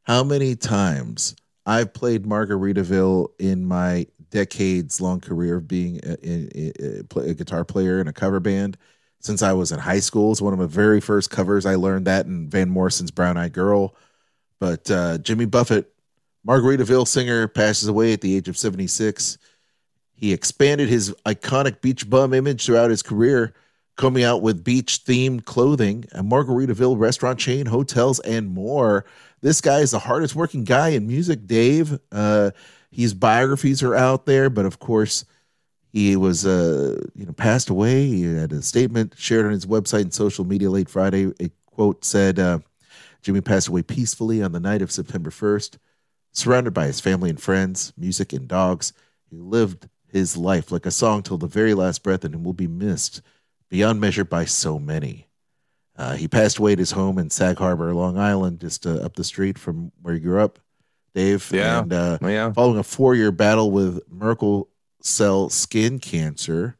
[0.03, 7.03] how many times I've played Margaritaville in my decades long career of being a, a,
[7.13, 8.77] a, a guitar player in a cover band
[9.21, 10.31] since I was in high school.
[10.31, 11.65] It's one of my very first covers.
[11.65, 13.95] I learned that in Van Morrison's Brown Eyed Girl.
[14.59, 15.91] But uh, Jimmy Buffett,
[16.45, 19.37] Margaritaville singer, passes away at the age of 76.
[20.13, 23.53] He expanded his iconic beach bum image throughout his career,
[23.97, 29.05] coming out with beach themed clothing, a Margaritaville restaurant chain, hotels, and more.
[29.41, 31.99] This guy is the hardest working guy in music, Dave.
[32.11, 32.51] Uh,
[32.91, 35.25] his biographies are out there, but of course,
[35.91, 38.07] he was, uh, you know, passed away.
[38.07, 41.33] He had a statement shared on his website and social media late Friday.
[41.41, 42.59] A quote said, uh,
[43.21, 45.77] "Jimmy passed away peacefully on the night of September 1st,
[46.31, 48.93] surrounded by his family and friends, music and dogs.
[49.29, 52.67] He lived his life like a song till the very last breath, and will be
[52.67, 53.21] missed
[53.69, 55.27] beyond measure by so many."
[55.97, 59.15] Uh, he passed away at his home in Sag Harbor, Long Island, just uh, up
[59.15, 60.57] the street from where he grew up.
[61.13, 62.53] Dave, yeah, and uh, yeah.
[62.53, 64.69] following a four-year battle with Merkel
[65.01, 66.77] cell skin cancer.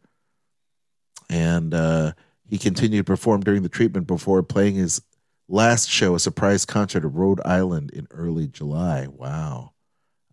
[1.29, 2.13] And uh,
[2.49, 5.01] he continued to perform during the treatment before playing his
[5.47, 9.07] last show, a surprise concert at Rhode Island in early July.
[9.07, 9.71] Wow.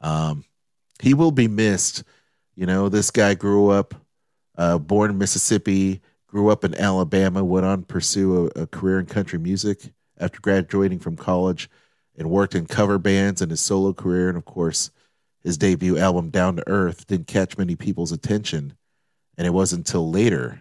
[0.01, 0.45] Um,
[1.01, 2.05] he will be missed.
[2.57, 3.95] You know, this guy grew up,
[4.57, 8.99] uh, born in Mississippi, grew up in Alabama, went on to pursue a, a career
[8.99, 11.71] in country music after graduating from college
[12.17, 14.29] and worked in cover bands in his solo career.
[14.29, 14.91] And of course,
[15.49, 18.75] his debut album Down to Earth didn't catch many people's attention,
[19.39, 20.61] and it wasn't until later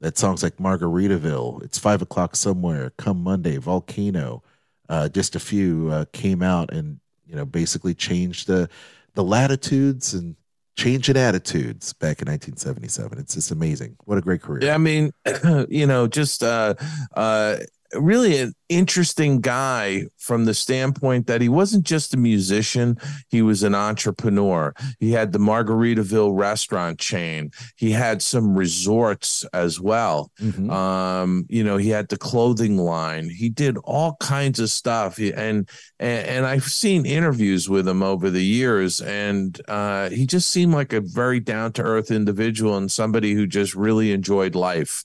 [0.00, 4.42] that songs like Margaritaville, It's Five O'clock Somewhere, Come Monday, Volcano,
[4.88, 8.68] uh, just a few uh, came out and you know basically changed the
[9.14, 10.34] the latitudes and
[10.76, 13.20] changing attitudes back in 1977.
[13.20, 13.96] It's just amazing.
[14.04, 14.64] What a great career.
[14.64, 15.12] Yeah, I mean,
[15.68, 16.74] you know, just uh,
[17.14, 17.58] uh,
[17.94, 23.74] really interesting guy from the standpoint that he wasn't just a musician, he was an
[23.74, 24.74] entrepreneur.
[24.98, 30.30] He had the Margaritaville restaurant chain, he had some resorts as well.
[30.40, 30.70] Mm-hmm.
[30.70, 35.16] Um, you know, he had the clothing line, he did all kinds of stuff.
[35.16, 40.26] He, and, and, and I've seen interviews with him over the years, and uh, he
[40.26, 44.54] just seemed like a very down to earth individual and somebody who just really enjoyed
[44.54, 45.04] life.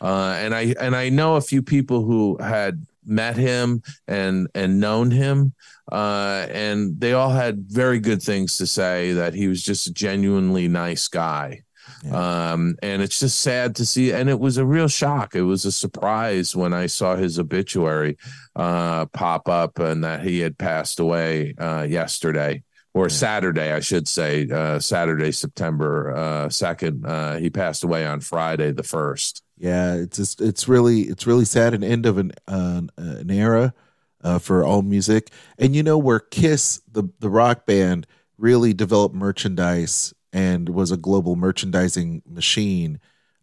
[0.00, 4.80] Uh, and I and I know a few people who had met him and and
[4.80, 5.54] known him
[5.92, 9.92] uh, and they all had very good things to say that he was just a
[9.92, 11.60] genuinely nice guy.
[12.02, 12.52] Yeah.
[12.52, 15.34] um, and it's just sad to see and it was a real shock.
[15.34, 18.16] It was a surprise when i saw his obituary
[18.56, 22.62] uh, pop up and that he had passed away uh, yesterday
[22.94, 23.08] or yeah.
[23.08, 27.04] Saturday, I should say, uh, Saturday, September uh, second.
[27.04, 29.42] Uh, he passed away on Friday, the first.
[29.58, 33.74] Yeah, it's just it's really it's really sad an end of an uh, an era
[34.22, 38.06] uh, for all music, and you know where Kiss the the rock band
[38.38, 42.98] really developed merchandise and was a global merchandising machine.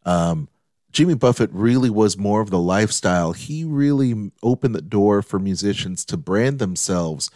[0.05, 0.49] Um,
[0.91, 3.31] Jimmy Buffett really was more of the lifestyle.
[3.31, 7.31] He really opened the door for musicians to brand themselves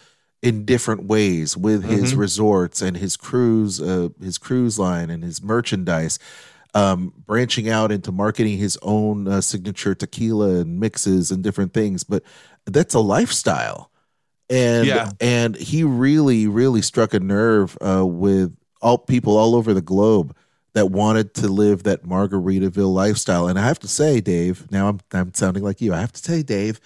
[0.45, 2.19] in different ways with his mm-hmm.
[2.19, 6.19] resorts and his cruise, uh, his cruise line and his merchandise
[6.75, 12.03] um, branching out into marketing his own uh, signature tequila and mixes and different things.
[12.03, 12.21] But
[12.65, 13.89] that's a lifestyle,
[14.49, 15.11] and yeah.
[15.19, 20.35] and he really really struck a nerve uh, with all people all over the globe
[20.73, 23.47] that wanted to live that Margaritaville lifestyle.
[23.47, 25.93] And I have to say, Dave, now I'm I'm sounding like you.
[25.93, 26.81] I have to say, Dave,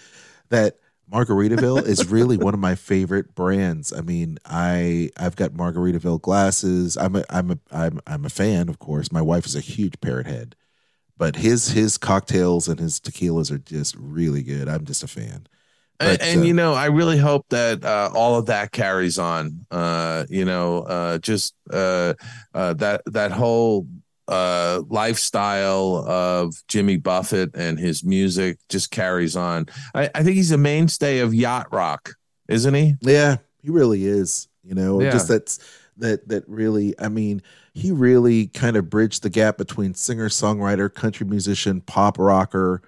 [0.49, 0.77] that
[1.11, 3.91] Margaritaville is really one of my favorite brands.
[3.91, 6.97] I mean, I I've got Margaritaville glasses.
[6.97, 9.11] I'm a I'm a I'm I'm a fan, of course.
[9.11, 10.55] My wife is a huge parrot head,
[11.17, 14.69] but his his cocktails and his tequilas are just really good.
[14.69, 15.47] I'm just a fan.
[15.99, 19.19] But, and, and uh, you know, I really hope that uh, all of that carries
[19.19, 19.65] on.
[19.69, 22.13] Uh, you know, uh, just uh,
[22.53, 23.85] uh, that that whole
[24.29, 29.67] uh, lifestyle of Jimmy Buffett and his music just carries on.
[29.95, 32.13] I, I, think he's a mainstay of yacht rock,
[32.47, 32.95] isn't he?
[33.01, 34.47] Yeah, he really is.
[34.63, 35.11] You know, yeah.
[35.11, 35.59] just that's
[35.97, 36.93] that that really.
[36.99, 37.41] I mean,
[37.73, 42.83] he really kind of bridged the gap between singer songwriter, country musician, pop rocker.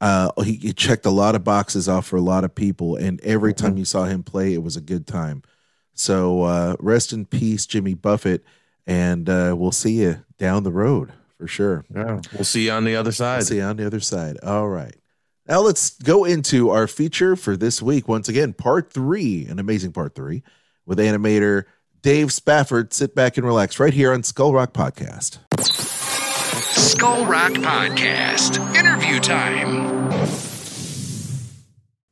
[0.00, 3.20] Uh, he, he, checked a lot of boxes off for a lot of people, and
[3.22, 3.66] every mm-hmm.
[3.66, 5.42] time you saw him play, it was a good time.
[5.94, 8.44] So uh, rest in peace, Jimmy Buffett
[8.86, 11.84] and uh, we'll see you down the road for sure.
[11.94, 13.38] Yeah, we'll see you on the other side.
[13.38, 14.38] We'll see you on the other side.
[14.42, 14.94] All right.
[15.48, 18.08] Now let's go into our feature for this week.
[18.08, 20.42] Once again, part three, an amazing part three,
[20.86, 21.64] with animator
[22.02, 22.92] Dave Spafford.
[22.92, 25.38] Sit back and relax right here on Skull Rock Podcast.
[25.60, 28.58] Skull Rock Podcast.
[28.76, 29.86] Interview time.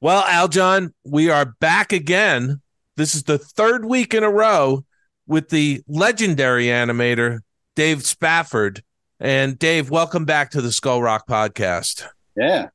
[0.01, 2.61] Well, Aljon, we are back again.
[2.97, 4.85] This is the third week in a row
[5.27, 7.41] with the legendary animator
[7.77, 8.83] Dave Spafford.
[9.21, 12.07] And Dave, welcome back to the Skull Rock podcast.
[12.37, 12.69] Yeah.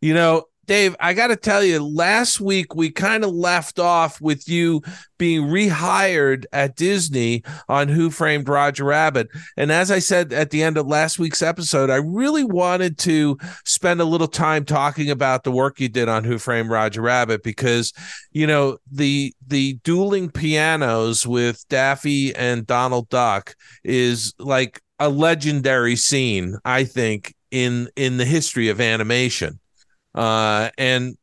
[0.00, 4.20] You know, Dave, I got to tell you, last week we kind of left off
[4.20, 4.82] with you
[5.18, 9.28] being rehired at Disney on Who Framed Roger Rabbit.
[9.56, 13.38] And as I said at the end of last week's episode, I really wanted to
[13.64, 17.42] spend a little time talking about the work you did on Who Framed Roger Rabbit
[17.42, 17.92] because,
[18.32, 25.96] you know, the the dueling pianos with Daffy and Donald Duck is like a legendary
[25.96, 29.60] scene, I think, in in the history of animation
[30.14, 31.16] uh, and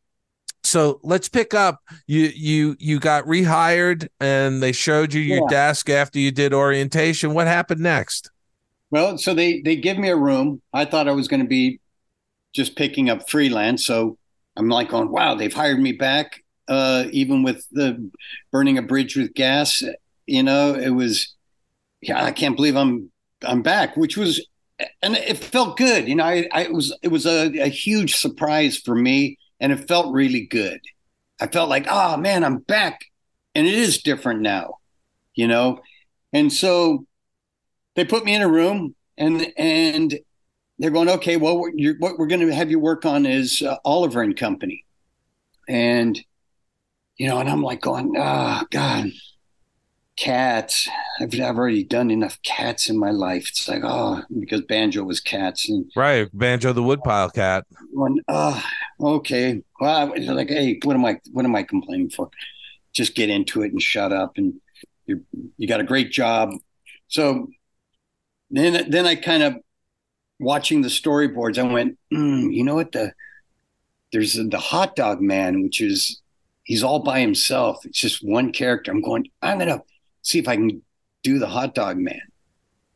[0.64, 1.82] so let's pick up.
[2.08, 5.50] You you you got rehired, and they showed you your yeah.
[5.50, 7.34] desk after you did orientation.
[7.34, 8.30] What happened next?
[8.90, 10.62] Well, so they they give me a room.
[10.74, 11.80] I thought I was going to be
[12.54, 13.86] just picking up freelance.
[13.86, 14.18] So
[14.58, 18.12] I'm like going, wow, they've hired me back, uh, even with the
[18.52, 19.82] burning a bridge with gas.
[20.28, 21.36] You know, it was,
[22.02, 23.12] yeah, I can't believe I'm
[23.44, 24.46] I'm back, which was
[25.02, 26.08] and it felt good.
[26.08, 29.88] You know, I, I was it was a, a, huge surprise for me, and it
[29.88, 30.80] felt really good.
[31.40, 33.02] I felt like, oh man, I'm back,
[33.56, 34.76] and it is different now,
[35.36, 35.82] you know.
[36.34, 37.06] And so
[37.96, 40.18] they put me in a room, and and
[40.80, 44.22] they're going, okay, well, what we're going to have you work on is uh, Oliver
[44.22, 44.86] and Company,
[45.68, 46.20] and
[47.18, 49.12] you know, and I'm like going, oh God,
[50.18, 50.88] cats.
[51.20, 53.50] I've, I've already done enough cats in my life.
[53.50, 55.70] It's like, oh, because Banjo was cats.
[55.70, 56.30] And right.
[56.34, 57.66] Banjo the woodpile cat.
[57.92, 58.62] When, uh,
[59.00, 59.62] okay.
[59.80, 62.30] Well, like, hey, what am I, what am I complaining for?
[62.94, 64.38] Just get into it and shut up.
[64.38, 64.60] And
[65.06, 65.26] you
[65.58, 66.54] you got a great job.
[67.08, 67.48] So
[68.50, 69.56] then, then I kind of
[70.40, 71.58] watching the storyboards.
[71.58, 72.92] I went, mm, you know what?
[72.92, 73.14] The
[74.12, 76.22] there's the hot dog man, which is
[76.64, 77.86] he's all by himself.
[77.86, 78.92] It's just one character.
[78.92, 79.28] I'm going.
[79.42, 79.82] I'm gonna
[80.22, 80.82] see if I can
[81.24, 82.22] do the hot dog man.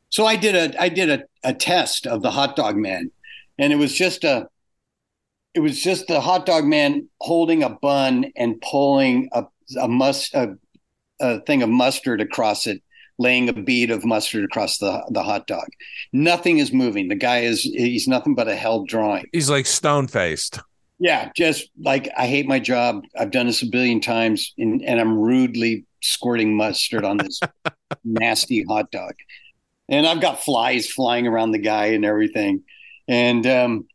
[0.09, 3.11] So I did a I did a, a test of the hot dog man,
[3.57, 4.47] and it was just a
[5.53, 9.45] it was just the hot dog man holding a bun and pulling a
[9.79, 10.57] a must a,
[11.19, 12.81] a thing of mustard across it
[13.17, 15.67] laying a bead of mustard across the the hot dog.
[16.13, 17.07] Nothing is moving.
[17.07, 19.25] The guy is he's nothing but a held drawing.
[19.31, 20.59] He's like stone faced.
[20.99, 23.03] Yeah, just like I hate my job.
[23.17, 27.39] I've done this a billion times, and, and I'm rudely squirting mustard on this
[28.03, 29.13] nasty hot dog.
[29.89, 32.63] And I've got flies flying around the guy and everything.
[33.07, 33.87] And um,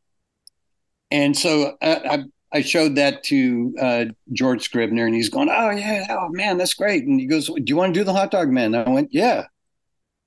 [1.11, 5.71] and so I, I I showed that to uh, George Scribner, and he's going, "Oh
[5.71, 8.31] yeah, oh man, that's great." And he goes, "Do you want to do the hot
[8.31, 9.47] dog man?" And I went, "Yeah."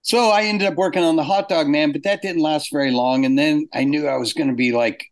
[0.02, 2.92] So I ended up working on the hot dog man, but that didn't last very
[2.92, 3.24] long.
[3.26, 5.06] And then I knew I was going to be like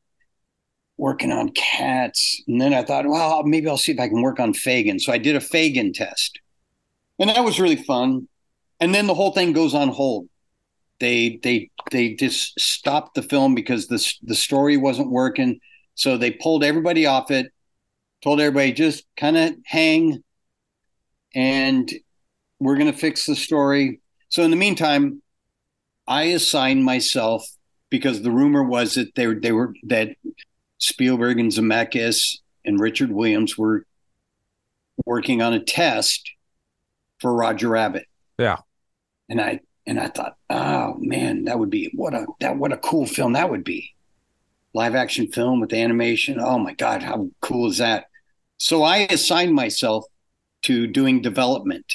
[0.97, 4.39] working on cats, and then I thought, well, maybe I'll see if I can work
[4.39, 4.99] on Fagin.
[4.99, 6.39] So I did a Fagin test,
[7.21, 8.27] and that was really fun.
[8.81, 10.27] And then the whole thing goes on hold.
[10.99, 15.59] They they they just stopped the film because the the story wasn't working
[15.95, 17.51] so they pulled everybody off it,
[18.23, 20.23] told everybody just kind of hang
[21.35, 21.91] and
[22.59, 24.01] we're going to fix the story.
[24.29, 25.21] So in the meantime,
[26.07, 27.45] I assigned myself
[27.89, 30.15] because the rumor was that they they were that
[30.77, 33.85] Spielberg and Zemeckis and Richard Williams were
[35.05, 36.31] working on a test
[37.21, 38.07] for Roger Rabbit.
[38.37, 38.57] Yeah.
[39.29, 42.77] And I and I thought, oh man, that would be what a that what a
[42.77, 43.93] cool film that would be
[44.73, 46.39] live action film with animation.
[46.39, 48.05] Oh my God, how cool is that?
[48.57, 50.05] So I assigned myself
[50.63, 51.85] to doing development.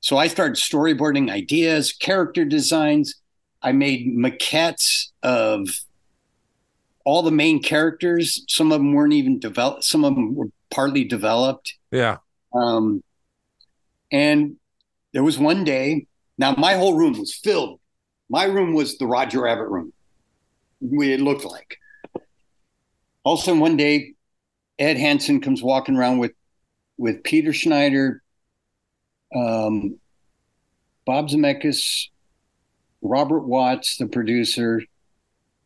[0.00, 3.14] So I started storyboarding ideas, character designs.
[3.62, 5.68] I made maquettes of
[7.04, 8.44] all the main characters.
[8.48, 11.74] Some of them weren't even developed, some of them were partly developed.
[11.90, 12.18] Yeah.
[12.54, 13.02] Um,
[14.12, 14.56] and
[15.12, 16.06] there was one day,
[16.38, 17.80] now my whole room was filled.
[18.30, 19.92] My room was the Roger Rabbit room
[20.82, 21.78] it looked like.
[23.24, 24.14] All of a sudden, one day,
[24.78, 26.32] Ed Hansen comes walking around with
[26.98, 28.22] with Peter Schneider,
[29.34, 29.98] um,
[31.06, 32.08] Bob Zemeckis,
[33.00, 34.82] Robert Watts, the producer,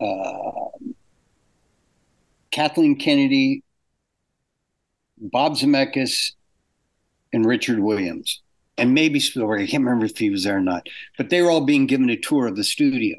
[0.00, 0.50] uh,
[2.50, 3.62] Kathleen Kennedy,
[5.18, 6.32] Bob Zemeckis,
[7.36, 8.40] and Richard Williams,
[8.78, 9.60] and maybe Spielberg.
[9.60, 12.08] I can't remember if he was there or not, but they were all being given
[12.08, 13.16] a tour of the studio.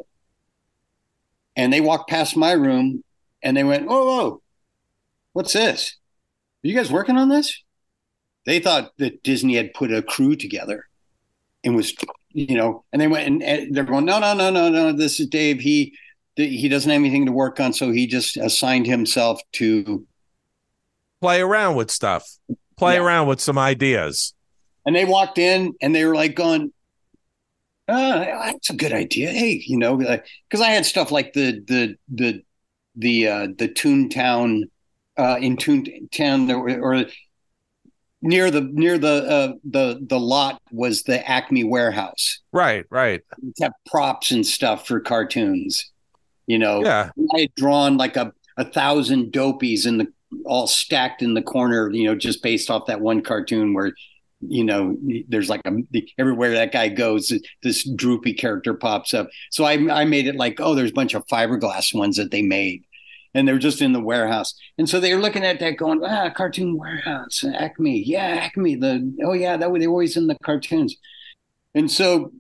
[1.56, 3.04] And they walked past my room
[3.44, 4.42] and they went, "Whoa, whoa,
[5.34, 5.96] what's this?
[6.64, 7.64] Are you guys working on this?"
[8.46, 10.86] They thought that Disney had put a crew together
[11.64, 11.94] and was,
[12.32, 14.92] you know, and they went and, and they're going, "No, no, no, no, no.
[14.94, 15.60] This is Dave.
[15.60, 15.94] He
[16.36, 20.06] he doesn't have anything to work on, so he just assigned himself to
[21.22, 22.28] play around with stuff,
[22.78, 23.04] play yeah.
[23.04, 24.34] around with some ideas."
[24.86, 26.72] And they walked in and they were like going,
[27.88, 29.30] uh, that's a good idea.
[29.30, 32.44] Hey, you know, because I had stuff like the the the
[32.96, 34.64] the uh, the Toontown
[35.18, 37.06] uh, in Toontown or, or
[38.22, 42.40] near the near the uh, the the lot was the Acme warehouse.
[42.52, 43.22] Right, right.
[43.42, 45.90] It kept props and stuff for cartoons.
[46.46, 47.12] You know, yeah.
[47.36, 50.08] I had drawn like a a thousand dopies in the
[50.46, 51.92] all stacked in the corner.
[51.92, 53.94] You know, just based off that one cartoon where
[54.42, 54.96] you know
[55.28, 55.72] there's like a
[56.18, 59.30] everywhere that guy goes this droopy character pops up.
[59.52, 62.42] So i i made it like oh there's a bunch of fiberglass ones that they
[62.42, 62.84] made
[63.34, 64.54] and they're just in the warehouse.
[64.78, 69.34] And so they're looking at that going ah cartoon warehouse acme yeah acme the oh
[69.34, 70.96] yeah that way they always in the cartoons.
[71.74, 72.32] And so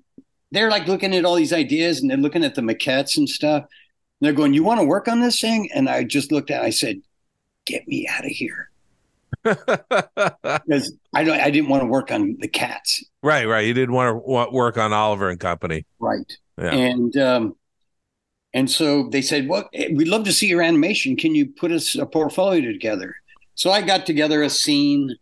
[0.51, 3.63] they're like looking at all these ideas and they're looking at the maquettes and stuff.
[3.63, 5.69] And they're going you want to work on this thing?
[5.73, 7.01] And i just looked at i said
[7.67, 8.69] get me out of here
[9.43, 13.03] because I don't, I didn't want to work on the cats.
[13.21, 13.65] Right, right.
[13.65, 15.85] You didn't want to work on Oliver and Company.
[15.99, 16.31] Right.
[16.57, 16.73] Yeah.
[16.73, 17.55] And um,
[18.53, 21.15] and so they said, "Well, eh, we'd love to see your animation.
[21.15, 23.15] Can you put us a portfolio together?"
[23.55, 25.15] So I got together a scene.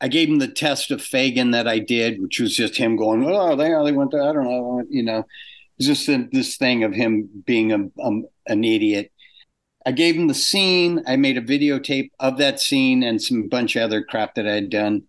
[0.00, 3.24] I gave him the test of Fagin that I did, which was just him going,
[3.24, 5.24] "Oh, they they went to I don't know, you know."
[5.78, 9.11] It's just a, this thing of him being a, um, an idiot
[9.84, 11.02] I gave him the scene.
[11.06, 14.54] I made a videotape of that scene and some bunch of other crap that I
[14.54, 15.04] had done.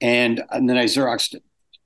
[0.00, 1.36] And, and then I Xeroxed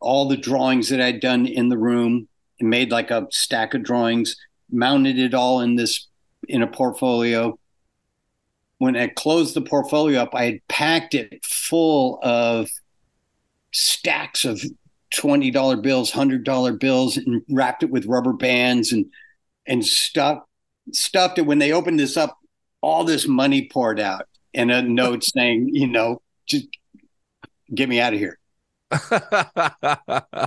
[0.01, 2.29] all the drawings that I'd done in the room
[2.61, 4.37] and made like a stack of drawings,
[4.71, 6.09] mounted it all in this
[6.49, 7.59] in a portfolio.
[8.79, 12.69] When I closed the portfolio up, I had packed it full of
[13.73, 14.63] stacks of
[15.13, 19.07] twenty dollar bills, hundred dollar bills, and wrapped it with rubber bands and
[19.67, 20.47] and stuffed
[20.93, 21.43] stuffed it.
[21.47, 22.37] When they opened this up,
[22.81, 26.67] all this money poured out, and a note saying, you know, just
[27.75, 28.39] get me out of here.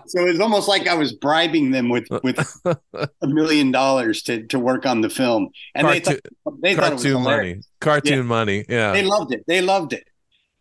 [0.08, 4.46] So it was almost like I was bribing them with with a million dollars to
[4.48, 7.56] to work on the film, and they Cartoon- thought they thought it was Cartoon hilarious.
[7.56, 7.64] money.
[7.82, 8.22] Cartoon Yeah.
[8.24, 8.66] money.
[8.70, 8.92] Yeah.
[8.94, 9.44] They loved it.
[9.48, 10.08] They loved it,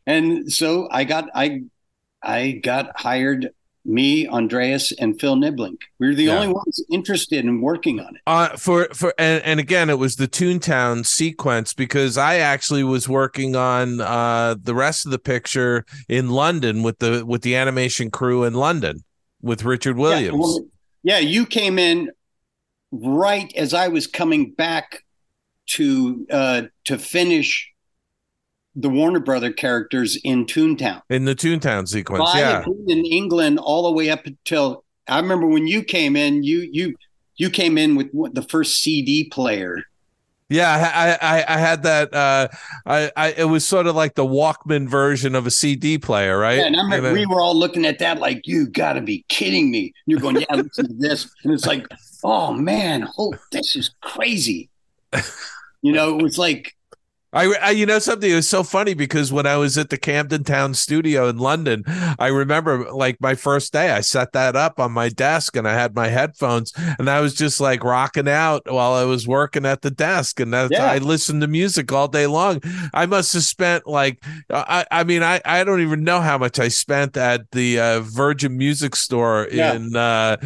[0.07, 1.63] and so I got I
[2.23, 3.51] I got hired.
[3.87, 5.79] Me, Andreas, and Phil Nibbelink.
[5.99, 6.35] We were the Yeah.
[6.37, 8.23] only ones interested in working on it.
[8.27, 13.09] Uh, for for and, and again, it was the Toontown sequence because I actually was
[13.09, 18.11] working on uh the rest of the picture in London with the with the animation
[18.11, 19.05] crew in London
[19.41, 20.35] with Richard Williams.
[20.35, 20.67] Yeah, well,
[21.03, 22.11] yeah, you came in
[22.91, 25.05] right as I was coming back
[25.67, 27.71] to uh, to finish
[28.77, 31.01] the Warner Brother characters in Toontown.
[31.11, 32.53] in the Toontown sequence, Well, I yeah.
[32.57, 36.43] had been in England all the way up until I remember when you came in.
[36.43, 36.95] You you
[37.37, 39.83] you came in with the first CD player.
[40.49, 42.15] Yeah, I, I I had that.
[42.15, 42.49] Uh,
[42.87, 46.59] I, I it was sort of like the Walkman version of a CD player, right?
[46.59, 47.15] Yeah, and I remember know?
[47.15, 49.87] we were all looking at that like, you got to be kidding me.
[49.87, 51.87] And you're going, yeah, listen to this, and it's like,
[52.23, 54.69] oh man, oh, this is crazy.
[55.83, 56.75] You know, it was like
[57.37, 58.31] I, I, you know, something.
[58.31, 61.85] It was so funny because when I was at the Camden Town studio in London,
[62.19, 65.75] I remember like my first day, I set that up on my desk and I
[65.75, 69.83] had my headphones and I was just like rocking out while I was working at
[69.83, 70.41] the desk.
[70.41, 70.91] And that's, Yeah.
[70.91, 72.61] I listened to music all day long.
[72.95, 76.59] I must have spent like, I, I mean, I, I don't even know how much
[76.59, 79.75] I spent at the uh, Virgin Music Store Yeah.
[79.75, 80.39] in, uh,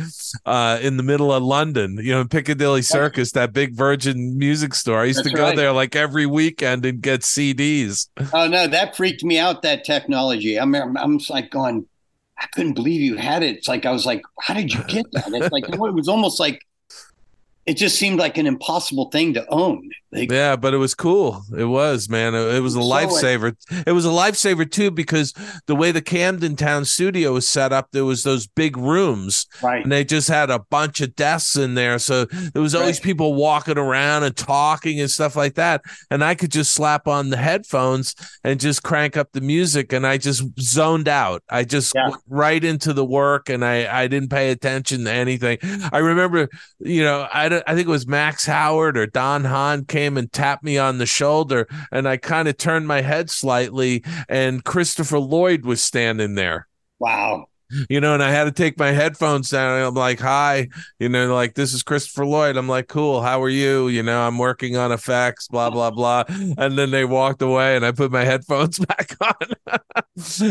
[0.45, 5.01] uh, in the middle of London, you know, Piccadilly Circus, that big Virgin Music Store.
[5.01, 5.57] I used That's to go right.
[5.57, 8.09] there like every weekend and get CDs.
[8.33, 9.63] Oh no, that freaked me out.
[9.63, 10.59] That technology.
[10.59, 11.87] I'm I'm just like going.
[12.39, 13.57] I couldn't believe you had it.
[13.57, 15.29] It's like I was like, how did you get that?
[15.29, 16.63] It's like it was almost like
[17.67, 19.91] it just seemed like an impossible thing to own.
[20.13, 21.43] Yeah, but it was cool.
[21.57, 22.35] It was, man.
[22.35, 23.55] It, it was a lifesaver.
[23.87, 25.33] It was a lifesaver too because
[25.67, 29.85] the way the Camden Town studio was set up, there was those big rooms, right.
[29.85, 32.01] and they just had a bunch of desks in there.
[32.01, 33.05] So there was always Right.
[33.05, 35.83] people walking around and talking and stuff like that.
[36.11, 40.05] And I could just slap on the headphones and just crank up the music, and
[40.05, 41.45] I just zoned out.
[41.49, 42.09] I just Yeah.
[42.09, 45.59] went right into the work, and I I didn't pay attention to anything.
[45.93, 46.49] I remember,
[46.81, 50.65] you know, I I think it was Max Howard or Don Hahn came and tapped
[50.65, 55.65] me on the shoulder, and I kind of turned my head slightly, and Christopher Lloyd
[55.65, 56.67] was standing there
[57.01, 57.47] Wow.
[57.89, 59.77] You know, and I had to take my headphones down.
[59.77, 60.69] And I'm like, hi,
[60.99, 62.57] you know, like this is Christopher Lloyd.
[62.57, 63.89] I'm like, cool, how are you?
[63.89, 66.25] You know, I'm working on effects, blah, blah, blah.
[66.29, 69.79] And then they walked away and I put my headphones back on.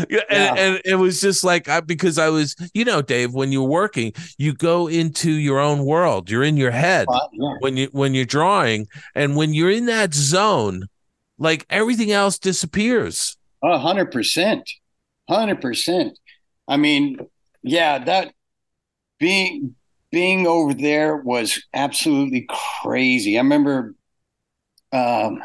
[0.08, 0.20] Yeah.
[0.30, 3.62] and, and it was just like, I, because I was, you know, Dave, when you're
[3.68, 7.54] working, you go into your own world, you're in your head Uh, yeah.
[7.60, 8.86] when you, when you're drawing.
[9.14, 10.86] And when you're in that zone,
[11.38, 13.36] like everything else disappears.
[13.62, 14.68] A hundred percent.
[15.28, 16.18] Hundred percent.
[16.70, 17.18] I mean,
[17.62, 18.32] yeah, that
[19.18, 19.74] being
[20.10, 23.38] being over there was absolutely crazy.
[23.38, 23.94] I remember
[24.92, 25.42] um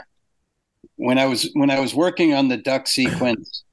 [0.98, 3.64] when I was when I was working on the duck sequence.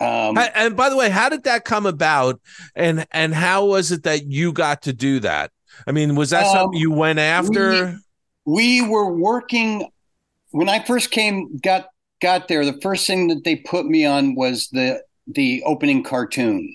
[0.00, 2.40] Um And by the way, how did that come about?
[2.74, 5.52] And and how was it that you got to do that?
[5.86, 7.98] I mean, was that Um, something you went after?
[8.44, 9.88] we were working
[10.50, 11.86] when I first came got
[12.20, 12.64] got there.
[12.64, 16.74] The first thing that they put me on was the the opening cartoon,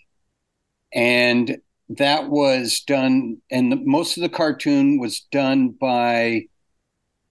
[0.94, 1.58] and
[1.90, 3.38] that was done.
[3.52, 6.48] And the, most of the cartoon was done by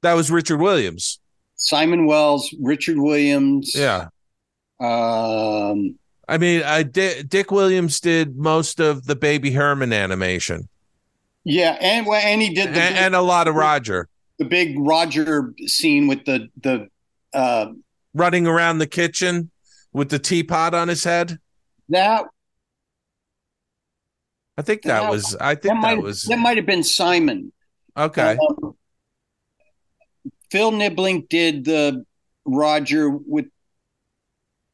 [0.02, 1.20] That was Richard Williams.
[1.56, 3.74] Simon Wells, Richard Williams.
[3.74, 4.08] Yeah.
[4.80, 5.98] Um,
[6.28, 10.68] I mean, I Di- Dick Williams did most of the Baby Herman animation
[11.48, 14.06] yeah, and and he did and, the, and a lot of Roger
[14.38, 16.88] the big Roger scene with the the
[17.32, 17.72] uh,
[18.12, 19.50] running around the kitchen
[19.93, 21.39] with the teapot on his head.
[21.89, 22.24] that
[24.57, 25.36] I think that That- was.
[25.36, 27.53] I think that might was that might have been Simon.
[27.97, 28.36] okay.
[28.36, 28.74] Um,
[30.51, 32.05] Phil Nibbelink did the
[32.45, 33.47] Roger with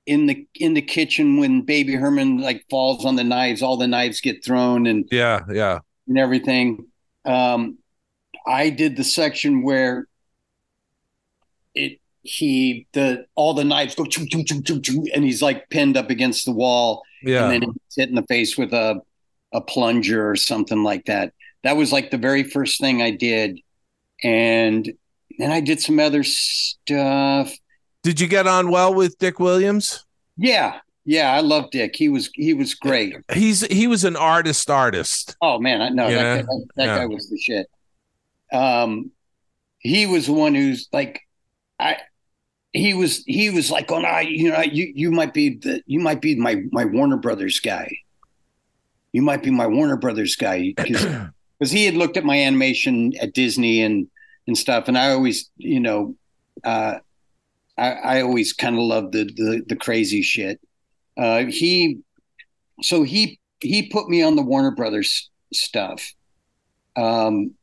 [0.07, 3.87] in the in the kitchen when Baby Herman like falls on the knives, all the
[3.87, 5.81] knives get thrown and, Yeah, yeah.
[6.09, 6.87] and everything.
[7.25, 7.79] Um,
[8.47, 10.07] I did the section where
[12.25, 17.45] he the all the knives go and he's like pinned up against the wall Yeah.
[17.45, 19.01] and then he's hit in the face with a
[19.53, 21.33] a plunger or something like that.
[21.63, 23.61] That was like the very first thing I did,
[24.23, 24.93] and
[25.39, 27.53] then I did some other stuff.
[28.03, 30.05] Did you get on well with Dick Williams?
[30.37, 31.95] Yeah, Yeah, I love Dick.
[31.95, 33.15] He was he was great.
[33.33, 35.37] He's he was an artist artist.
[35.41, 36.99] Oh man, I know that, guy, that yeah.
[36.99, 37.67] guy was the shit.
[38.53, 39.11] Um,
[39.79, 41.21] he was the one who's like,
[41.79, 41.99] I.
[42.75, 46.01] He was he was like, oh no, you know, you you might be the you
[46.01, 47.91] might be my my Warner Brothers guy.
[49.13, 53.33] You might be my Warner Brothers guy because he had looked at my animation at
[53.33, 54.09] Disney and
[54.47, 56.17] and stuff, and I always you know,
[56.65, 56.97] uh,
[57.79, 60.61] I I always kind of loved the the the crazy shit.
[61.17, 62.01] Uh, he
[62.83, 66.13] so he he put me on the Warner Brothers stuff.
[66.97, 67.55] Um,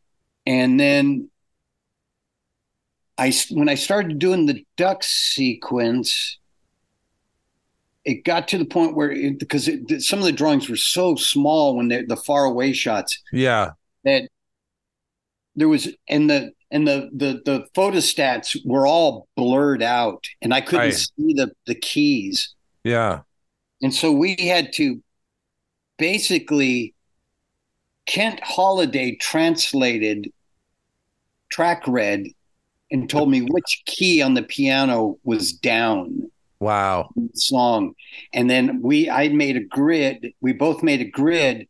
[0.46, 1.30] and then
[3.18, 6.40] I when I started doing the duck sequence,
[8.06, 11.16] it got to the point where it, because it, some of the drawings were so
[11.16, 13.72] small when they're the far away shots Yeah.
[14.04, 14.28] that
[15.56, 20.62] there was and the and the the the photostats were all blurred out and I
[20.62, 20.94] couldn't Right.
[20.94, 22.56] see the the keys.
[22.84, 23.22] Yeah.
[23.84, 25.02] And so we had to
[25.98, 26.96] basically
[28.08, 30.32] Kent Holiday translated
[31.52, 32.28] track read
[32.92, 36.30] and told me which key on the piano was down
[36.60, 37.10] Wow.
[37.34, 37.94] song.
[38.34, 41.68] And then we I made a grid, we both made a grid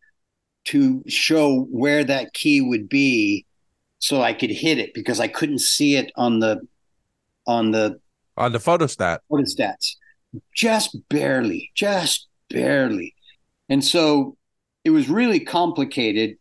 [0.65, 3.45] to show where that key would be
[3.99, 6.61] so I could hit it because I couldn't see it on the
[7.47, 7.99] on the
[8.37, 9.19] On the photostat.
[9.31, 9.95] photostats
[10.55, 13.13] just barely just barely
[13.69, 14.37] and so
[14.83, 16.37] it was really complicated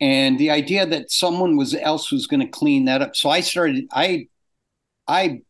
[0.00, 3.16] and the idea that someone was else was going to clean that up.
[3.16, 4.26] So i started i
[5.06, 5.42] i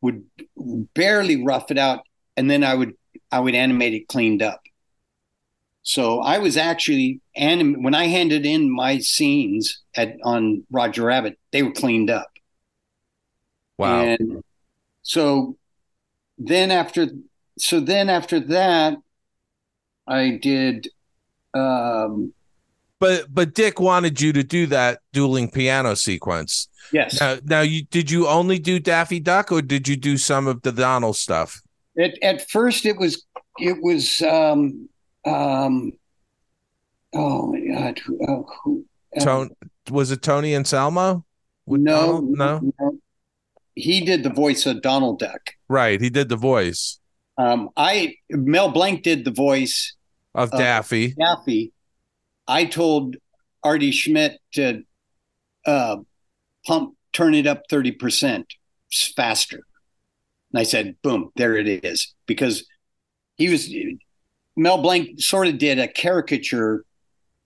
[0.00, 0.24] would
[0.94, 2.00] barely rough it out
[2.36, 2.94] and then i would
[3.30, 4.60] i would animate it cleaned up.
[5.82, 11.38] So i was actually anim- when i handed in my scenes at on roger rabbit
[11.52, 12.28] they were cleaned up.
[13.78, 14.00] Wow.
[14.00, 14.42] and
[15.02, 15.56] so
[16.36, 17.08] then after
[17.58, 18.98] so then after that
[20.06, 20.88] I did
[21.54, 22.32] um
[23.00, 26.68] but but Dick wanted you to do that dueling piano sequence.
[26.92, 27.20] yes.
[27.20, 30.62] Now, now you did you only do Daffy Duck or did you do some of
[30.62, 31.60] the Donald stuff?
[31.98, 33.24] At at first it was
[33.58, 34.88] it was um
[35.24, 35.92] um
[37.14, 38.84] oh my god who, uh, who
[39.16, 39.50] uh, Tone
[39.90, 40.64] was it Tony and
[41.66, 42.98] with no, no, no
[43.74, 46.00] he did the voice of Donald Duck right.
[46.00, 46.98] He did the voice
[47.36, 49.94] um I Mel Blanc did the voice
[50.34, 51.14] of Uh, Daffy.
[51.14, 51.72] Daffy,
[52.48, 53.16] I told
[53.62, 54.82] Artie Schmidt to
[55.66, 55.96] uh,
[56.66, 58.44] pump, turn it up 30%
[59.14, 59.60] faster.
[60.52, 62.14] And I said, boom, there it is.
[62.26, 62.66] Because
[63.36, 63.72] he was,
[64.56, 66.84] Mel Blanc sort of did a caricature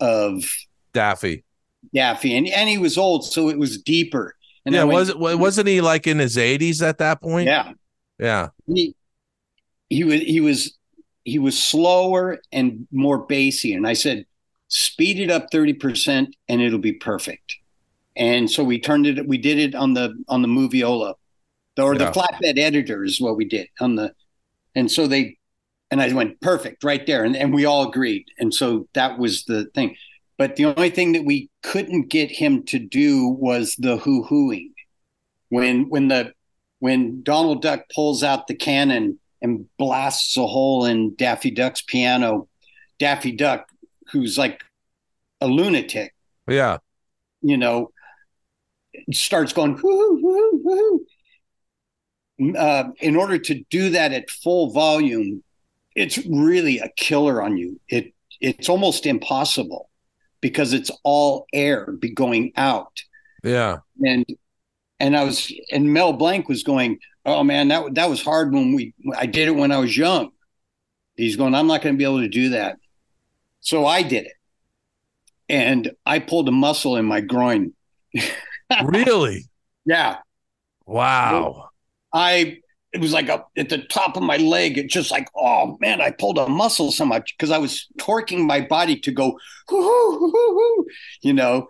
[0.00, 0.44] of
[0.92, 1.44] Daffy.
[1.92, 4.36] Daffy, and, and he was old, so it was deeper.
[4.64, 7.46] And yeah, was it wasn't he like in his 80s at that point?
[7.48, 7.72] Yeah.
[8.20, 8.50] Yeah.
[8.68, 8.94] he
[9.92, 10.78] he was he was
[11.24, 14.24] he was slower and more bassy and i said
[14.72, 17.56] speed it up 30% and it'll be perfect.
[18.16, 21.14] And so we turned it we did it on the on the moviola
[21.78, 24.12] or the flatbed editor is what we did on the
[24.74, 25.38] and so they
[25.90, 27.24] and i went perfect right there.
[27.24, 28.26] And, and we all agreed.
[28.38, 29.96] And so that was the thing.
[30.38, 34.72] But the only thing that we couldn't get him to do was the hoo hooing
[35.50, 36.32] when when the
[36.78, 42.48] when Donald Duck pulls out the cannon and blasts a hole in Daffy Duck's piano,
[42.98, 43.68] Daffy Duck,
[44.12, 44.62] who's like
[45.40, 46.14] a lunatic,
[46.48, 46.78] Yeah.
[47.40, 47.90] you know,
[49.12, 49.80] starts going.
[52.58, 55.42] Uh, in order to do that at full volume,
[55.94, 57.80] it's really a killer on you.
[57.88, 59.88] It it's almost impossible
[60.40, 63.00] because it's all air be going out
[63.44, 63.78] Yeah.
[64.04, 64.24] and
[64.98, 68.74] and I was and Mel Blanc was going, oh man, that that was hard when
[68.74, 70.30] we I did it when I was young.
[71.16, 72.78] He's going, I'm not going to be able to do that,
[73.62, 74.34] so I did it,
[75.48, 77.72] and I pulled a muscle in my groin.
[78.84, 79.48] really?
[79.86, 80.18] Yeah,
[80.86, 81.68] Wow.
[82.12, 82.58] I
[82.92, 84.76] it was like a, at the top of my leg.
[84.76, 88.44] It's just like, oh man, I pulled a muscle so much because I was torquing
[88.46, 89.38] my body to go,
[89.68, 90.86] hoo, hoo, hoo, hoo, hoo,
[91.22, 91.68] you know,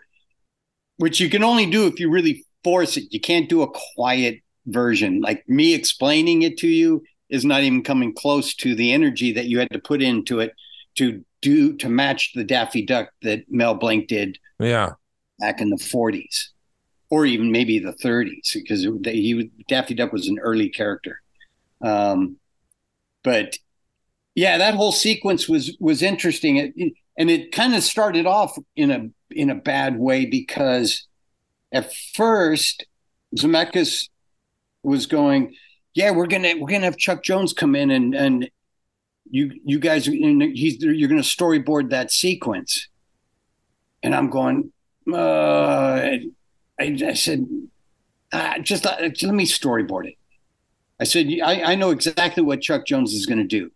[0.97, 3.05] which you can only do if you really force it.
[3.12, 5.20] You can't do a quiet version.
[5.20, 9.47] Like me explaining it to you is not even coming close to the energy that
[9.47, 10.53] you had to put into it
[10.97, 14.93] to do to match the Daffy Duck that Mel Blanc did Yeah.
[15.38, 16.49] back in the 40s
[17.11, 21.20] or even maybe the 30s because it, he Daffy Duck was an early character.
[21.82, 22.36] Um,
[23.24, 23.59] but
[24.34, 28.57] yeah, that whole sequence was was interesting, it, it- and it kind of started off
[28.74, 31.07] in a in a bad way because
[31.70, 32.86] at first
[33.36, 34.09] Zemeckis
[34.82, 35.55] was going,
[35.93, 38.49] "Yeah, we're gonna we're gonna have Chuck Jones come in and and
[39.31, 42.89] you you guys he's you're going to storyboard that sequence
[44.03, 44.73] and i'm going
[45.12, 46.16] uh
[46.81, 47.47] I, I said
[48.33, 50.14] uh, just uh, let me storyboard it
[51.01, 53.70] i said I, I know exactly what chuck jones is going to do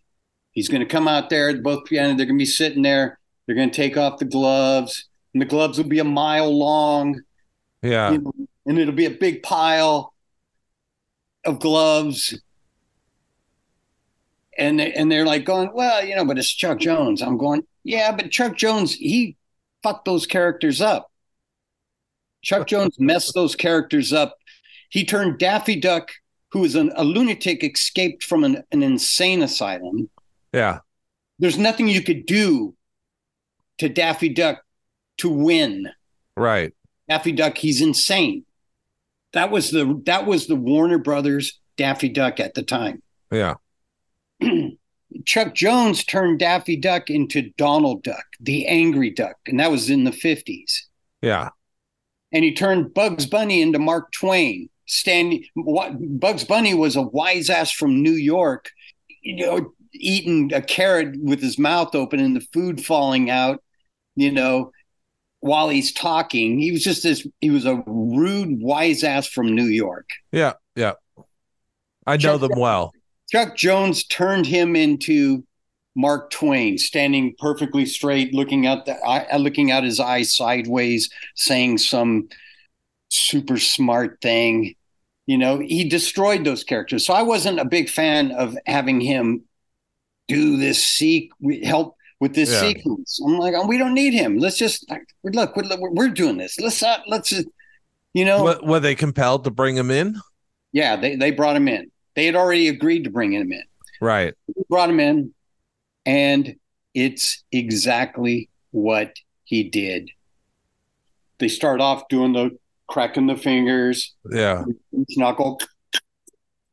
[0.53, 3.57] he's going to come out there both piano they're going to be sitting there they're
[3.57, 7.21] going to take off the gloves and the gloves will be a mile long
[7.83, 8.13] Yeah.
[8.13, 8.33] you know,
[8.67, 10.13] and it'll be a big pile
[11.45, 12.41] of gloves.
[14.59, 17.23] And they, and they're like going, well, you know, but it's Chuck Jones.
[17.23, 19.37] I'm going, yeah, but Chuck Jones, he
[19.83, 21.11] fucked those characters up.
[22.43, 24.37] Chuck Jones messed those characters up.
[24.91, 26.11] He turned Daffy Duck,
[26.53, 30.09] who is an, a lunatic escaped from an, an insane asylum.
[30.53, 30.81] Yeah.
[31.39, 32.75] There's nothing you could do
[33.79, 34.63] to Daffy Duck
[35.19, 35.89] to win.
[36.37, 36.73] Right.
[37.09, 38.45] Daffy Duck, he's insane.
[39.33, 43.03] That was the that was the Warner Brothers Daffy Duck at the time.
[43.31, 43.55] Yeah.
[45.25, 50.05] Chuck Jones turned Daffy Duck into Donald Duck, the angry duck, and that was in
[50.05, 50.83] the 50s.
[51.23, 51.51] Yeah.
[52.33, 54.69] And he turned Bugs Bunny into Mark Twain.
[54.89, 58.71] Standing what Bugs Bunny was a wise ass from New York,
[59.21, 63.61] you know, eating a carrot with his mouth open and the food falling out,
[64.15, 64.71] you know,
[65.41, 66.61] while he's talking.
[66.61, 70.09] He was just this he was a rude wise ass from New York.
[70.31, 70.53] Yeah.
[70.77, 70.93] Yeah.
[72.07, 72.93] I know Chuck- them well.
[73.31, 75.45] Chuck Jones turned him into
[75.95, 81.11] Mark Twain, standing perfectly straight, looking out the eye- uh, looking out his eyes sideways,
[81.35, 82.29] saying some
[83.09, 84.75] super smart thing.
[85.27, 87.05] You know, he destroyed those characters.
[87.05, 89.43] So I wasn't a big fan of having him
[90.29, 91.31] do this seek
[91.65, 92.61] help with this Yeah.
[92.61, 93.19] sequence.
[93.25, 94.39] I'm like, oh, we don't need him.
[94.39, 94.89] Let's just
[95.25, 95.57] look.
[95.57, 96.61] We're, we're doing this.
[96.61, 97.03] Let's not.
[97.09, 97.49] Let's just,
[98.15, 98.45] you know.
[98.45, 100.17] Were, were they compelled to bring him in?
[100.73, 101.91] Yeah, they they brought him in.
[102.17, 103.63] They had already agreed to bring him in.
[104.01, 104.35] Right.
[104.49, 105.33] We brought him in,
[106.05, 106.57] and
[106.95, 109.15] it's exactly what
[109.45, 110.11] he did.
[111.39, 112.59] They start off doing the
[112.89, 114.65] cracking the fingers, Yeah.
[115.17, 115.61] knuckle.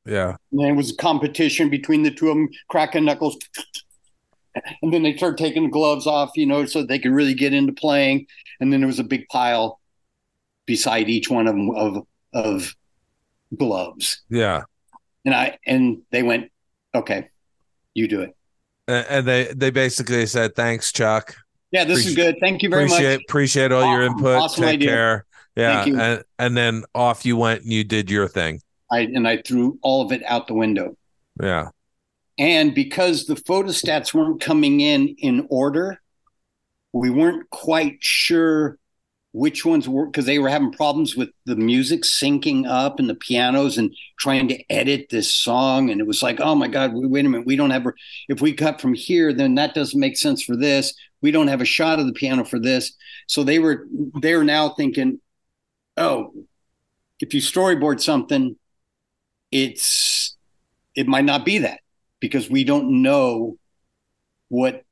[0.05, 0.35] Yeah.
[0.51, 3.37] And then it was a competition between the two of them, cracking knuckles.
[4.81, 7.53] And then they start taking the gloves off, you know, so they could really get
[7.53, 8.27] into playing.
[8.59, 9.79] And then there was a big pile
[10.65, 12.75] beside each one of them of of
[13.57, 14.21] gloves.
[14.29, 14.63] Yeah.
[15.25, 16.51] And I and they went,
[16.93, 17.29] okay,
[17.93, 18.35] you do it.
[18.87, 21.35] And, and they they basically said, "Thanks, Chuck.
[21.71, 22.37] Yeah, this is good.
[22.39, 23.23] Thank you very appreciate much.
[23.27, 24.37] appreciate all your input.
[24.37, 24.89] Awesome Take idea.
[24.89, 25.83] care." Yeah.
[25.83, 26.01] Thank you.
[26.01, 28.61] And and then off you went and you did your thing.
[28.91, 30.97] I and I threw all of it out the window.
[31.41, 31.69] Yeah.
[32.37, 36.01] And because the photostats weren't coming in in order,
[36.91, 38.77] we weren't quite sure
[39.33, 43.15] which ones were because they were having problems with the music syncing up and the
[43.15, 45.89] pianos and trying to edit this song.
[45.89, 47.85] And it was like, oh my God, wait a minute, we don't have
[48.29, 50.93] if we cut from here, then that doesn't make sense for this.
[51.21, 52.93] We don't have a shot of the piano for this.
[53.27, 53.87] So they were
[54.21, 55.19] they're now thinking,
[55.97, 56.31] oh,
[57.19, 58.55] if you storyboard something,
[59.51, 60.35] it's
[60.95, 61.79] it might not be that
[62.19, 63.57] because we don't know
[64.49, 64.85] what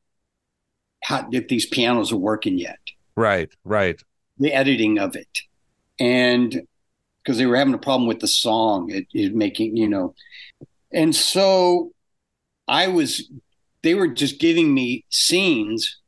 [1.03, 2.79] how if these pianos are working yet
[3.15, 3.51] Right.
[3.63, 4.01] Right.
[4.41, 5.39] The editing of it.
[5.99, 6.63] And
[7.23, 10.15] because they were having a problem with the song it, it making you know.
[10.91, 11.91] And so
[12.67, 13.29] i was
[13.81, 15.99] they were just giving me scenes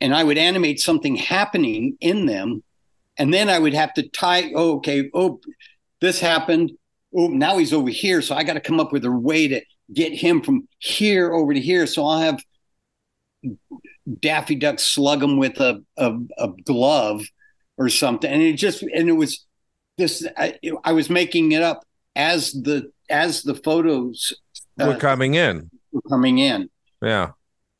[0.00, 2.62] and i would animate something happening in them
[3.18, 5.40] and then i would have to tie oh, okay oh
[6.00, 6.70] this happened.
[7.16, 9.60] Oh now he's over here so i got to come up with a way to
[9.92, 11.86] get him from here over to here.
[11.86, 12.42] So i'll have
[14.20, 17.24] Daffy Duck slug him with a, a, a glove
[17.78, 18.30] or something.
[18.30, 19.44] And it just, and it was
[19.98, 21.84] this, I, I was making it up
[22.16, 24.32] as the, as the photos
[24.80, 25.70] uh, We're coming in.
[25.92, 26.68] were coming in.
[27.02, 27.30] Yeah.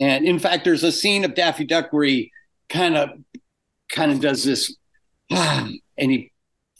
[0.00, 2.30] And in fact, there's a scene of Daffy Duck where he
[2.68, 3.10] kind of,
[3.90, 4.74] kind of does this,
[5.30, 6.32] and he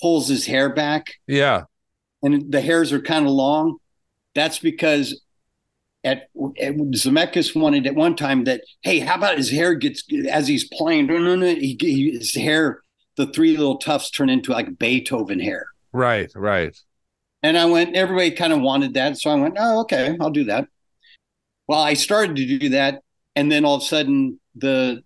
[0.03, 1.65] pulls his hair back Yeah.
[2.23, 3.79] and the hairs are kind of long.
[4.35, 5.21] That's because
[6.05, 6.29] at,
[6.61, 10.69] at Zemeckis wanted at one time that hey, how about his hair gets as he's
[10.69, 11.07] playing?
[11.07, 11.47] No, no, no.
[11.47, 12.83] He, he, his hair,
[13.17, 15.67] the three little tufts turn into like Beethoven hair.
[15.93, 16.31] Right.
[16.35, 16.77] Right.
[17.43, 17.95] And I went.
[17.95, 19.57] Everybody kind of wanted that, so I went.
[19.59, 20.67] Oh, okay, I'll do that.
[21.69, 23.03] Well, I started to do that,
[23.37, 25.03] and then all of a sudden the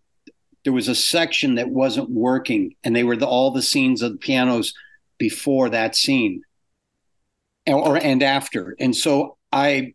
[0.64, 4.12] there was a section that wasn't working, and they were the, all the scenes of
[4.12, 4.72] the pianos
[5.18, 6.42] before that scene,
[7.66, 9.94] or and after, and so I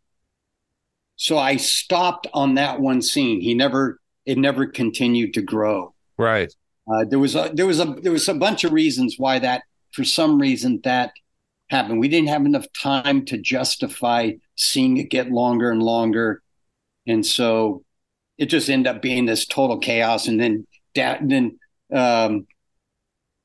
[1.15, 3.41] so I stopped on that one scene.
[3.41, 5.93] He never it never continued to grow.
[6.17, 6.53] Right.
[6.91, 9.63] Uh, there was a there was a there was a bunch of reasons why that
[9.91, 11.11] for some reason that
[11.69, 11.99] happened.
[11.99, 16.41] We didn't have enough time to justify seeing it get longer and longer.
[17.07, 17.83] and so
[18.37, 20.27] it just ended up being this total chaos.
[20.27, 21.59] And then da- then
[21.93, 22.47] um,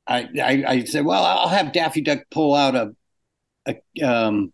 [0.06, 2.94] I, I I said, well, I'll have Daffy Duck pull out a,
[3.66, 4.52] a um,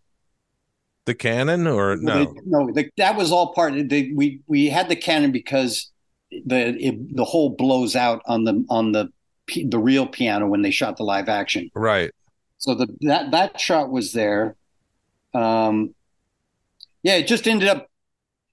[1.05, 2.25] The cannon or no?
[2.25, 5.91] the- no, the, that was all part of the we we had the cannon because
[6.31, 9.09] the it, the hole blows out on the on the
[9.65, 11.69] the real piano when they shot the live action.
[11.75, 12.11] Right.
[12.57, 14.55] So the that that shot was there.
[15.33, 15.93] Um,
[17.03, 17.87] yeah, it just ended up.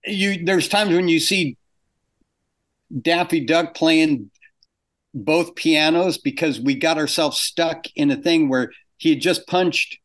[0.04, 1.56] You there's times when you see
[3.00, 4.30] Daffy Duck playing
[5.14, 9.98] both pianos because we got ourselves stuck in a thing where he had just punched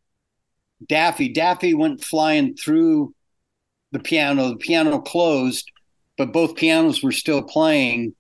[0.85, 1.29] Daffy.
[1.29, 3.13] Daffy went flying through
[3.91, 4.49] the piano.
[4.49, 5.71] The piano closed,
[6.17, 8.13] but both pianos were still playing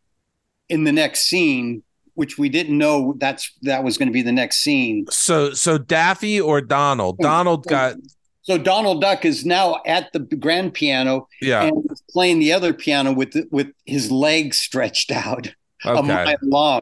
[0.69, 1.83] in the next scene,
[2.15, 5.05] which we didn't know that's that was going to be the next scene.
[5.09, 7.17] So so Daffy or Donald?
[7.19, 7.95] Oh, Donald got
[8.41, 11.63] So Donald Duck is now at the grand piano yeah.
[11.63, 15.53] and playing the other piano with with his legs stretched out
[15.85, 16.81] a mile long,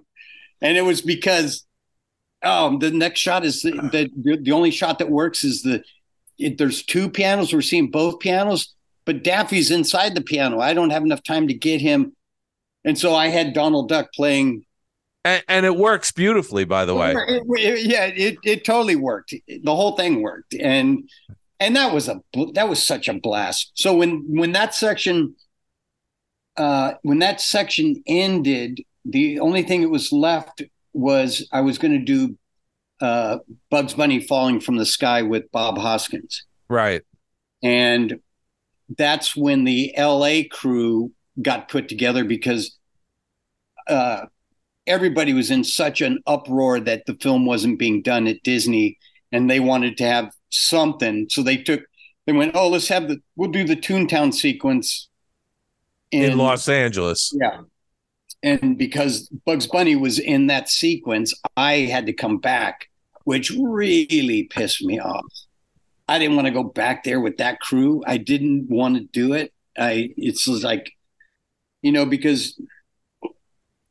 [0.61, 1.64] and it was because
[2.45, 5.83] um the next shot is the the, the only shot that works is the
[6.37, 8.73] it, there's two pianos we're seeing both pianos
[9.05, 12.13] but Daffy's inside the piano I don't have enough time to get him
[12.83, 14.63] and so I had Donald Duck playing
[15.23, 17.13] And, and it works beautifully, by the way.
[17.15, 19.33] It- it- yeah, it, it totally worked.
[19.47, 21.09] The whole thing worked, and
[21.59, 22.21] and that was a
[22.53, 23.71] that was such a blast.
[23.73, 25.35] So when when that section
[26.57, 30.61] uh, when that section ended, the only thing that was left
[30.95, 32.37] was I was going to do
[33.01, 33.39] uh,
[33.69, 37.01] Bugs Bunny falling from the sky with Bob Hoskins, Right.
[37.61, 38.19] and
[38.97, 40.45] that's when the L.A.
[40.45, 42.77] crew got put together because
[43.87, 44.25] uh,
[44.87, 48.97] everybody was in such an uproar that the film wasn't being done at Disney,
[49.31, 51.27] and they wanted to have something.
[51.29, 51.81] So they took,
[52.25, 55.09] they went, oh, let's have the, we'll do the Toontown sequence
[56.11, 57.33] In, Los Angeles.
[57.39, 57.61] yeah.
[58.45, 62.89] And because Bugs Bunny was in that sequence, I had to come back,
[63.23, 65.25] which really pissed me off.
[66.07, 68.03] I didn't want to go back there with that crew.
[68.05, 69.51] I didn't want to do it.
[69.75, 70.91] I it's like,
[71.81, 72.61] you know, because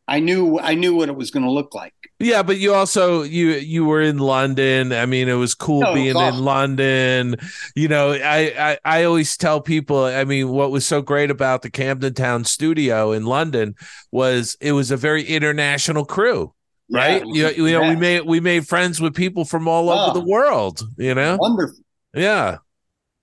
[0.06, 2.03] I knew I knew what it was going to look like.
[2.20, 4.92] Yeah, but you also you you were in London.
[4.92, 6.36] I mean, it was cool No, it was being in.
[6.38, 7.36] London.
[7.74, 10.04] You know, I, I I always tell people.
[10.04, 13.74] I mean, what was so great about the Camden Town studio in London
[14.12, 16.54] was it was a very international crew,
[16.88, 17.22] right?
[17.26, 20.06] Yeah, you, you know, we made we made friends with people from all Oh.
[20.06, 20.28] over the oh.
[20.28, 20.82] world.
[20.96, 21.82] You know, wonderful.
[22.14, 22.58] yeah.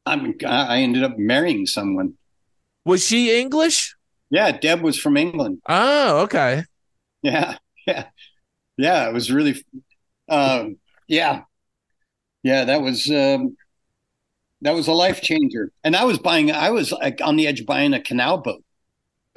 [0.05, 2.15] I mean, I I ended up marrying someone.
[2.85, 3.95] Was she English?
[4.29, 5.59] Yeah, Deb was from England.
[5.67, 6.63] Oh, okay.
[7.21, 8.05] Yeah, yeah,
[8.77, 9.07] yeah.
[9.07, 9.63] It was really,
[10.29, 11.43] um, yeah,
[12.43, 12.65] yeah.
[12.65, 13.55] That was um,
[14.61, 15.71] that was a life changer.
[15.83, 16.51] And I was buying.
[16.51, 18.63] I was like on the edge of buying a canal boat.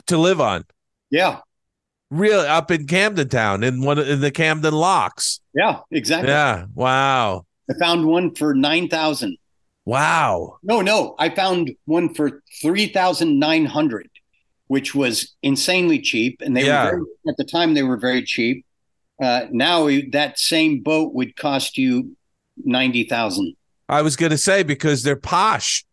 [0.08, 0.64] To live on,
[1.10, 1.40] Yeah,
[2.10, 5.40] really up in Camden Town in one of- in the Camden Locks.
[5.54, 6.28] yeah, exactly.
[6.30, 6.66] Yeah.
[6.74, 7.46] Wow.
[7.70, 9.38] I found one for nine thousand.
[9.86, 10.58] Wow.
[10.62, 14.10] No, no, I found one for three thousand nine hundred,
[14.66, 16.42] which was insanely cheap.
[16.42, 16.84] And they Yeah.
[16.84, 18.63] were very, at the time they were very cheap.
[19.22, 22.16] Uh, now that same boat would cost you
[22.64, 23.54] ninety thousand.
[23.88, 25.84] I was going to say because they're posh.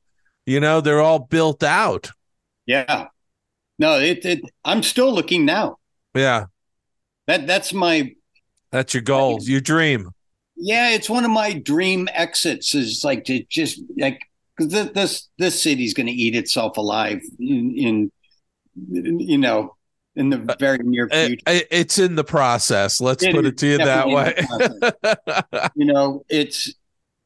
[0.45, 2.09] You know, they're all built out.
[2.65, 3.07] Yeah.
[3.77, 5.77] No, it, it I'm still looking now.
[6.15, 6.45] Yeah.
[7.27, 8.13] That that's my
[8.71, 10.09] That's your goal, your dream.
[10.55, 14.21] yeah, it's one of my dream exits is like to just like
[14.57, 18.11] because this, this this city's going to eat itself alive in, in
[19.19, 19.75] you know
[20.15, 21.43] in the uh, very near uh, future.
[21.47, 22.99] it- it's in the process.
[22.99, 24.35] Let's It put it to you that way.
[25.75, 26.73] you know, it's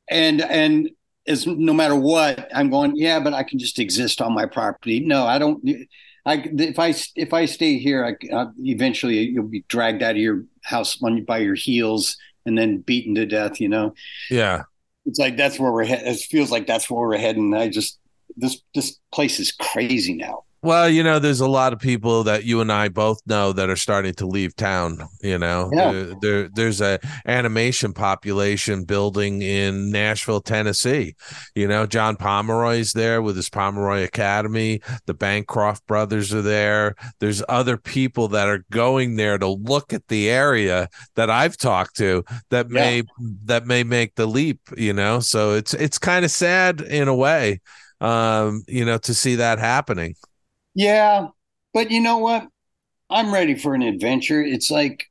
[0.10, 0.90] and and
[1.26, 2.96] is no matter what I'm going.
[2.96, 5.00] Yeah, but I can just exist on my property.
[5.00, 5.68] No, I don't.
[6.26, 10.18] I if I if I stay here, I, I eventually you'll be dragged out of
[10.18, 13.60] your house on, by your heels and then beaten to death.
[13.60, 13.94] You know,
[14.30, 14.64] yeah.
[15.06, 16.08] it's like that's where we're heading.
[16.08, 17.54] It feels like that's where we're heading.
[17.56, 18.00] I just
[18.38, 20.44] this this place is crazy now.
[20.66, 23.70] Well, you know, there's a lot of people that you and I both know that
[23.70, 24.98] are starting to leave town.
[25.22, 25.92] You know, Yeah.
[25.92, 26.98] there, there there's a
[27.28, 31.14] animation population building in Nashville, Tennessee.
[31.54, 34.82] You know, John Pomeroy's there with his Pomeroy Academy.
[35.06, 36.96] The Bancroft brothers are there.
[37.20, 41.96] There's other people that are going there to look at the area that I've talked
[41.98, 42.74] to that Yeah.
[42.82, 43.04] may
[43.46, 44.62] that may make the leap.
[44.76, 47.62] You know, so it's it's kind of sad in a way,
[48.02, 50.16] um, you know, to see that happening.
[50.76, 51.28] Yeah,
[51.74, 52.48] but you know what?
[53.10, 54.42] I'm ready for an adventure.
[54.44, 55.10] It's like,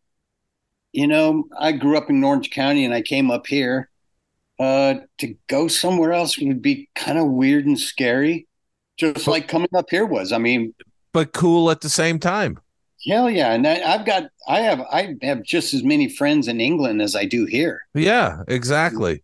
[0.93, 3.91] you know, I grew up in Orange County and I came up here.
[4.61, 8.47] Uh, to go somewhere else would be kind of weird and scary.
[8.97, 10.33] just like coming up here was.
[10.33, 10.75] I mean,
[11.13, 12.61] but cool at the same time.
[13.07, 13.53] hell yeah!
[13.53, 17.17] And I, I've got, I have, I have just as many friends in England as
[17.17, 17.83] I do here.
[17.95, 19.23] Yeah, exactly.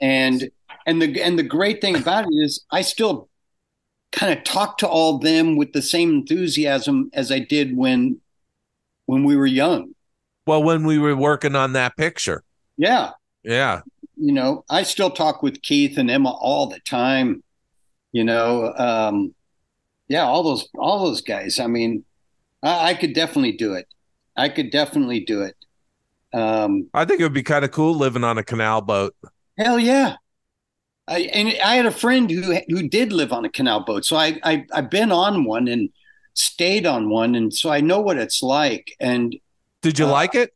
[0.00, 0.50] and
[0.86, 3.28] and the and the great thing about it is I still
[4.12, 8.20] kind of talk to all them with the same enthusiasm as I did when
[9.06, 9.94] when we were young.
[10.46, 12.44] Well, when we were working on that picture.
[12.76, 13.10] Yeah,
[13.44, 13.82] Yeah.
[14.16, 17.42] you know, I still talk with Keith and Emma all the time.
[18.12, 19.34] You know, um,
[20.08, 21.58] yeah, all those all those guys.
[21.58, 22.04] I mean,
[22.62, 23.86] I, I could definitely do it.
[24.36, 25.56] I could definitely do it.
[26.34, 29.14] Um, I think it would be kind of cool living on a canal boat.
[29.58, 30.16] Hell yeah.
[31.08, 34.16] I, and I had a friend who who did live on a canal boat, so
[34.16, 35.90] I, I I've been on one and
[36.34, 38.94] stayed on one, and so I know what it's like.
[39.00, 39.36] And
[39.82, 40.54] Did you Uh, like it?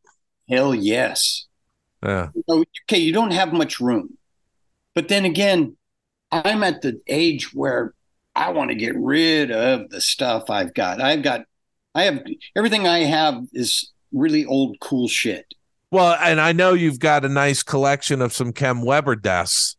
[0.48, 1.46] hell yes,
[2.04, 2.28] Yeah.
[2.48, 4.16] So, okay, you don't have much room,
[4.94, 5.76] but then again,
[6.32, 7.94] I'm at the age where
[8.34, 11.00] I want to get rid of the stuff I've got.
[11.00, 11.42] I've got,
[11.94, 12.24] I have
[12.56, 15.46] everything I have is really old cool shit.
[15.90, 19.75] Well, and I know you've got a nice collection of some Kem Weber desks.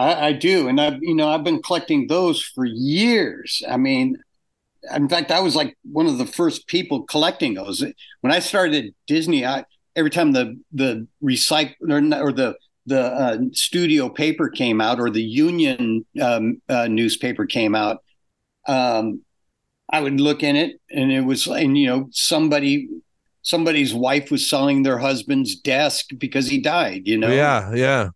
[0.00, 3.62] I, I do, and I've you know I've been collecting those for years.
[3.68, 4.16] I mean,
[4.94, 7.84] in fact, I was like one of the first people collecting those.
[8.20, 9.64] When I started at Disney, I
[9.96, 15.10] every time the the recycle or, or the the uh, studio paper came out or
[15.10, 18.02] the Union um, uh, newspaper came out,
[18.66, 19.22] um,
[19.92, 22.88] I would look in it, and it was and you know somebody
[23.42, 27.02] somebody's wife was selling their husband's desk because he died.
[27.06, 28.10] You know, Yeah, yeah.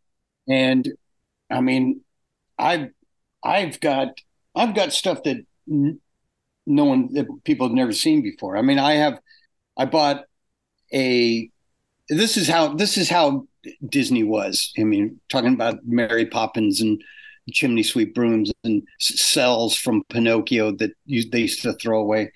[0.48, 0.92] and
[1.50, 2.00] I mean,
[2.58, 2.90] I've
[3.42, 4.08] I've got
[4.54, 8.56] I've got stuff that no one that people have never seen before.
[8.56, 9.20] I mean, I have
[9.76, 10.24] I bought
[10.92, 11.50] a
[12.08, 13.46] this is how this is how
[13.88, 14.72] Disney was.
[14.78, 17.02] I mean, talking about Mary Poppins and
[17.52, 22.32] chimney sweep brooms and cells from Pinocchio that you, they used to throw away.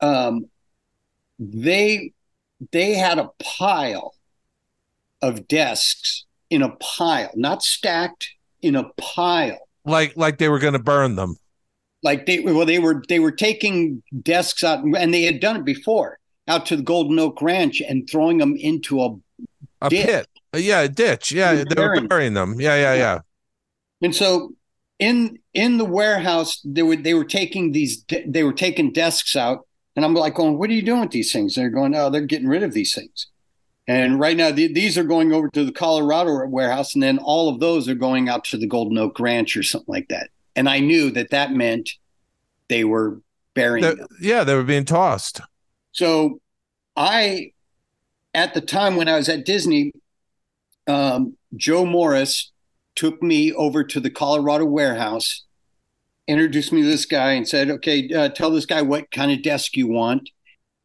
[0.00, 0.46] Um,
[1.38, 2.12] they
[2.70, 4.14] they had a pile
[5.20, 8.28] of desks in a pile, not stacked,
[8.60, 9.58] in a pile.
[9.86, 11.36] Like like they were going to burn them.
[12.02, 15.64] Like they well, they were they were taking desks out, and they had done it
[15.64, 19.16] before out to the Golden Oak Ranch and throwing them into a.
[19.80, 20.06] A Ditch.
[20.06, 20.28] pit.
[20.54, 21.32] Yeah, a ditch.
[21.32, 22.60] Yeah, They were burying burying them.
[22.60, 23.18] Yeah, yeah, yeah.
[24.00, 24.54] And so
[25.00, 29.66] in in the warehouse, they were they were taking these they were taking desks out,
[29.96, 32.20] and I'm like going, "What are you doing with these things?" They're going, "Oh, they're
[32.26, 33.26] getting rid of these things."
[33.88, 37.48] And right now, the, these are going over to the Colorado warehouse, and then all
[37.48, 40.30] of those are going out to the Golden Oak Ranch or something like that.
[40.54, 41.90] And I knew that that meant
[42.68, 43.20] they were
[43.54, 44.06] burying them.
[44.20, 45.40] yeah, they were being tossed.
[45.90, 46.40] So
[46.96, 47.52] I,
[48.34, 49.92] at the time when I was at Disney,
[50.86, 52.52] um, Joe Morris
[52.94, 55.42] took me over to the Colorado warehouse,
[56.28, 59.42] introduced me to this guy, and said, "Okay, uh, tell this guy what kind of
[59.42, 60.30] desk you want."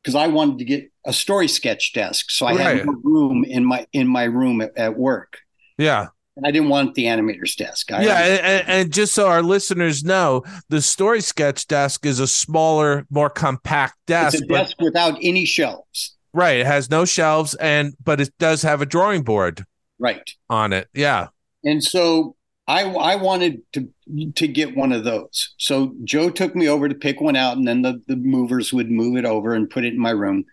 [0.07, 2.77] Because I wanted to get a story sketch desk, so I Right.
[2.77, 5.39] had more room in my in my room at, at work.
[5.77, 6.07] Yeah.
[6.37, 7.91] And I didn't want the animator's desk.
[7.91, 12.27] I, yeah, and, and- just so our listeners know, the story sketch desk is a
[12.27, 16.15] smaller, more compact desk, it's a but desk without any shelves.
[16.33, 19.65] right, it has no shelves and but it does have a drawing board
[19.99, 20.29] Right.
[20.49, 20.87] on it.
[20.93, 21.27] Yeah.
[21.65, 22.36] And so
[22.67, 23.87] I I wanted to
[24.35, 25.53] to get one of those.
[25.57, 28.91] So Joe took me over to pick one out, and then the the movers would
[28.91, 30.45] move it over and put it in my room.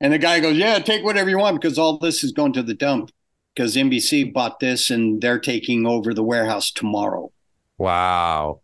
[0.00, 2.62] And the guy goes, "Yeah, take whatever you want because all this is going to
[2.62, 3.10] the dump
[3.54, 7.32] because NBC bought this and they're taking over the warehouse tomorrow."
[7.78, 8.60] Wow.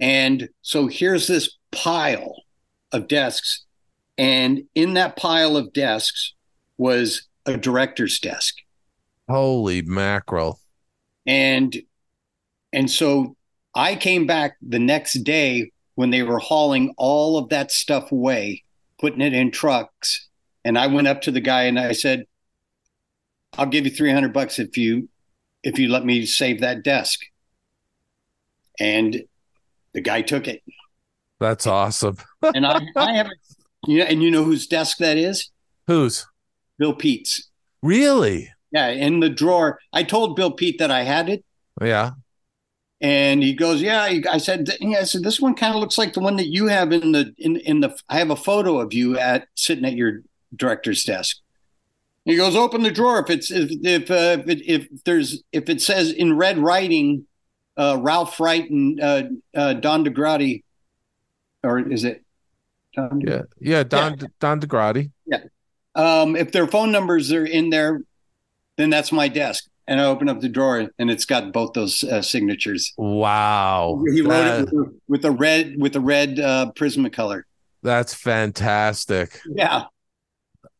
[0.00, 2.42] And so here's this pile
[2.92, 3.64] of desks,
[4.18, 6.34] and in that pile of desks
[6.76, 8.56] was a director's desk.
[9.28, 10.58] Holy mackerel.
[11.26, 11.76] and
[12.72, 13.36] and so
[13.74, 18.62] i came back the next day when they were hauling all of that stuff away
[19.00, 20.28] putting it in trucks
[20.64, 22.24] and i went up to the guy and i said
[23.58, 25.08] i'll give you 300 bucks if you
[25.62, 27.20] if you let me save that desk
[28.80, 29.22] and
[29.94, 30.62] the guy took it
[31.40, 32.16] That's awesome.
[32.54, 33.38] and i i haven't
[33.86, 35.50] you know and you know whose desk that is
[35.86, 36.26] Whose?
[36.78, 37.48] bill peet's
[37.82, 38.50] Really?
[38.70, 41.44] yeah in the drawer i told bill peet that i had it
[41.80, 42.12] Yeah.
[43.02, 46.12] And he goes, "Yeah." I said, "Yeah." I said, "This one kind of looks like
[46.12, 47.94] the one that you have in the in in the.
[48.08, 50.22] I have a photo of you at sitting at your
[50.54, 51.38] director's desk."
[52.24, 53.18] He goes, "Open the drawer.
[53.18, 57.26] If it's if if uh, if, it, if there's if it says in red writing,
[57.76, 59.22] uh, Ralph Wright and uh,
[59.52, 60.62] uh, Don DaGradi,
[61.64, 62.22] or is it?
[62.94, 63.42] Don Yeah.
[63.60, 63.82] Yeah.
[63.82, 65.10] Don Don DaGradi.
[65.96, 68.02] um, if their phone numbers are in there,
[68.76, 69.64] then that's my desk.
[69.92, 72.94] And I open up the drawer, and it's got both those uh, signatures.
[72.96, 74.02] Wow.
[74.10, 77.42] He wrote That- it with, with a red with a red uh, Prismacolor.
[77.82, 79.38] that's fantastic.
[79.46, 79.84] Yeah,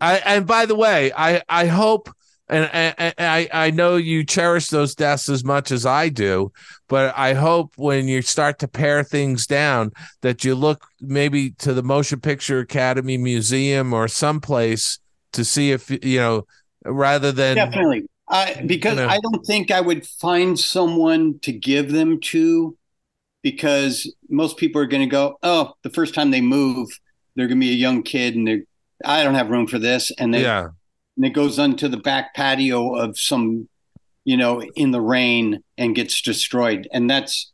[0.01, 2.09] I and by the way, I I hope
[2.49, 6.51] and, and, and I I know you cherish those desks as much as I do,
[6.89, 9.93] but I hope when you start to pare things down
[10.23, 14.99] that you look maybe to the Motion Picture Academy Museum or someplace
[15.35, 16.47] to see if you know
[16.85, 18.07] rather than definitely.
[18.33, 19.09] I mm, because You know.
[19.09, 22.77] I don't think I would find someone to give them to,
[23.43, 26.89] because most people are going to go, oh, the first time they move,
[27.37, 28.63] they're going to be a young kid, and they
[29.05, 30.71] I don't have room for this, and they yeah
[31.17, 33.69] and it goes onto the back patio of some,
[34.25, 36.89] you know, in the rain and gets destroyed.
[36.93, 37.53] And that's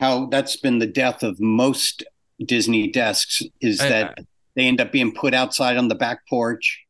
[0.00, 2.04] how that's been the death of most
[2.44, 4.18] Disney desks is I- that
[4.54, 6.80] they end up being put outside on the back porch.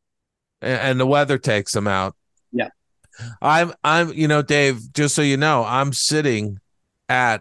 [0.61, 2.15] and the weather takes them out.
[2.51, 2.69] Yeah.
[3.41, 6.59] I'm I'm you know Dave, just so you know, I'm sitting
[7.09, 7.37] at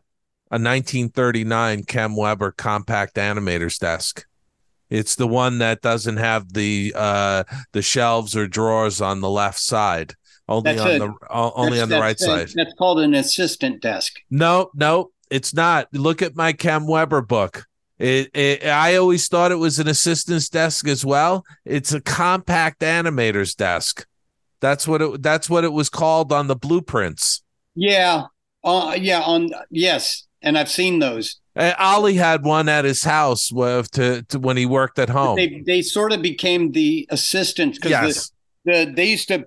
[0.50, 4.26] a 1939 Kem Weber compact animator's desk.
[4.90, 9.58] It's the one that doesn't have the uh the shelves or drawers on the left
[9.58, 10.14] side.
[10.48, 12.54] Only That's on a- the only on the right that's- side.
[12.54, 14.14] That's called an assistant desk.
[14.30, 15.88] No, no, it's not.
[15.92, 17.66] Look at my Kem Weber book.
[17.98, 21.44] It, it, I always thought it was an assistant's desk as well.
[21.64, 24.04] It's a compact animator's desk.
[24.64, 25.22] That's what it.
[25.22, 27.42] That's what it was called on the blueprints.
[27.74, 28.22] Yeah.
[28.64, 29.20] Uh, yeah.
[29.20, 30.26] On yes.
[30.40, 31.38] And I've seen those.
[31.54, 35.36] Uh, Ollie had one at his house with, to, to when he worked at home.
[35.36, 38.32] They they sort of became the assistants because yes,
[38.64, 39.44] the, the they used to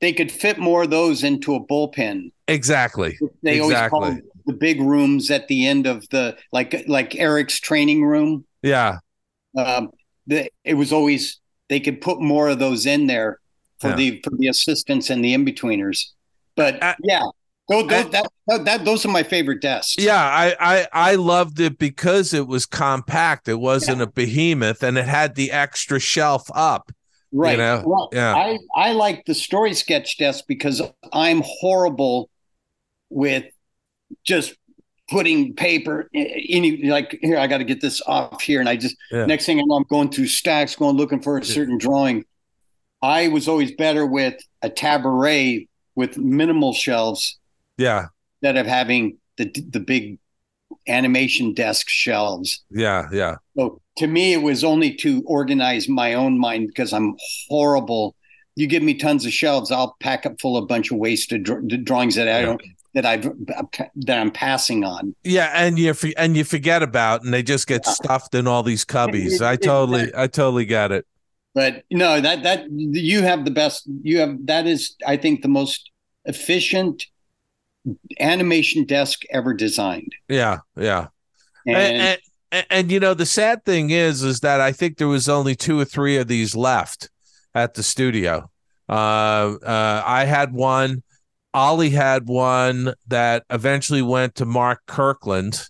[0.00, 2.32] they could fit more of those into a bullpen.
[2.48, 3.18] exactly.
[3.42, 4.00] They always Exactly.
[4.00, 8.44] call the big rooms at the end of the like like Eric's training room.
[8.62, 8.98] Yeah,
[9.56, 9.90] Um,
[10.26, 13.38] the, it was always they could put more of those in there
[13.80, 13.96] for Yeah.
[13.96, 16.06] the for the assistants and the in betweeners.
[16.56, 17.22] But Uh, yeah,
[17.68, 18.10] those, that,
[18.46, 19.96] that, that those are my favorite desks.
[19.98, 20.22] yeah.
[20.22, 23.48] I, I I loved it because it was compact.
[23.48, 26.90] It wasn't a behemoth, and it had the extra shelf up.
[27.32, 27.56] right.
[27.58, 28.34] know, well, yeah.
[28.34, 32.28] I I like the story sketch desk because I'm horrible
[33.08, 33.44] with
[34.24, 34.54] just
[35.08, 38.94] putting paper in like here I got to get this off here and I just
[39.10, 39.26] Yeah.
[39.26, 42.24] next thing I know I'm going through stacks going looking for a certain drawing
[43.02, 47.38] I was always better with a tabaret with minimal shelves
[47.78, 48.06] Yeah,
[48.42, 50.18] instead of having the the big
[50.88, 53.36] animation desk shelves yeah, yeah.
[53.56, 57.16] so to me it was only to organize my own mind because I'm
[57.48, 58.14] horrible
[58.56, 61.42] you give me tons of shelves I'll pack up full of a bunch of wasted
[61.44, 62.46] dr- drawings that I Yeah.
[62.46, 62.62] don't
[62.94, 63.22] that I've
[63.96, 67.82] that I'm passing on Yeah, and you and you forget about, and they just get
[67.86, 67.92] Yeah.
[67.92, 69.34] stuffed in all these cubbies.
[69.34, 71.06] It- I it- totally, I totally get it.
[71.54, 75.48] But no that that you have the best you have that is i think the
[75.48, 75.90] most
[76.24, 77.06] efficient
[78.18, 81.08] animation desk ever designed Yeah, yeah.
[81.66, 82.18] and, And,
[82.52, 85.54] and, and, you know the sad thing is, is that I think there was only
[85.54, 87.08] two or three of these left
[87.54, 88.50] at the studio.
[88.88, 91.02] Uh, uh, I had one.
[91.52, 95.68] Ollie had one that eventually went to Mark Kirkland,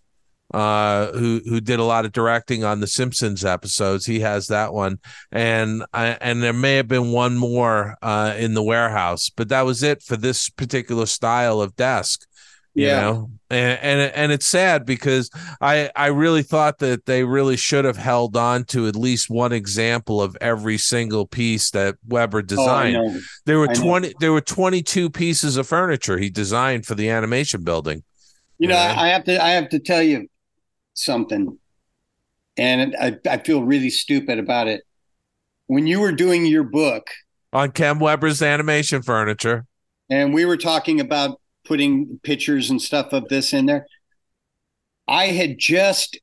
[0.52, 4.06] uh, who who did a lot of directing on the Simpsons episodes.
[4.06, 4.98] He has that one,
[5.30, 9.62] and I, and there may have been one more uh, in the warehouse, but that
[9.62, 12.26] was it for this particular style of desk.
[12.74, 15.28] You yeah know, and, and and it's sad because
[15.60, 19.52] I I really thought that they really should have held on to at least one
[19.52, 22.94] example of every single piece that Weber oh, designed.
[22.94, 23.20] know.
[23.46, 23.82] There were I know.
[23.82, 28.04] 20 there were 22 pieces of furniture he designed for the animation building.
[28.58, 30.28] You know, I have to I have to tell you
[30.94, 31.58] something,
[32.56, 34.82] and I I feel really stupid about it.
[35.66, 37.08] When you were doing your book,
[37.52, 39.66] On Kem Weber's animation furniture.
[40.08, 43.86] and we were talking about putting pictures and stuff of this in there,
[45.06, 46.18] I had just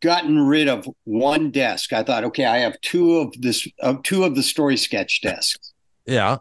[0.00, 1.92] gotten rid of one desk.
[1.92, 5.72] I thought, okay, I have two of this of two of the story sketch desks.
[6.06, 6.38] Yeah.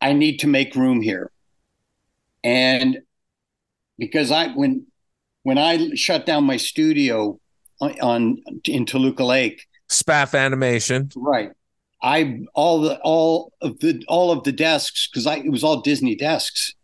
[0.00, 1.30] I need to make room here.
[2.44, 2.98] And
[3.98, 4.86] because I when
[5.48, 7.40] when I shut down my studio
[7.80, 8.20] on, on
[8.64, 11.08] in Toluca Lake, Spaff animation.
[11.16, 11.50] right,
[12.02, 15.80] I all the all of the all of the desks because I it was all
[15.80, 16.74] Disney desks.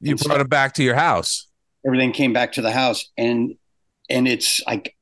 [0.00, 1.46] You And brought so- it back to your house.
[1.86, 3.54] Everything came back to the house, and
[4.08, 4.96] and it's like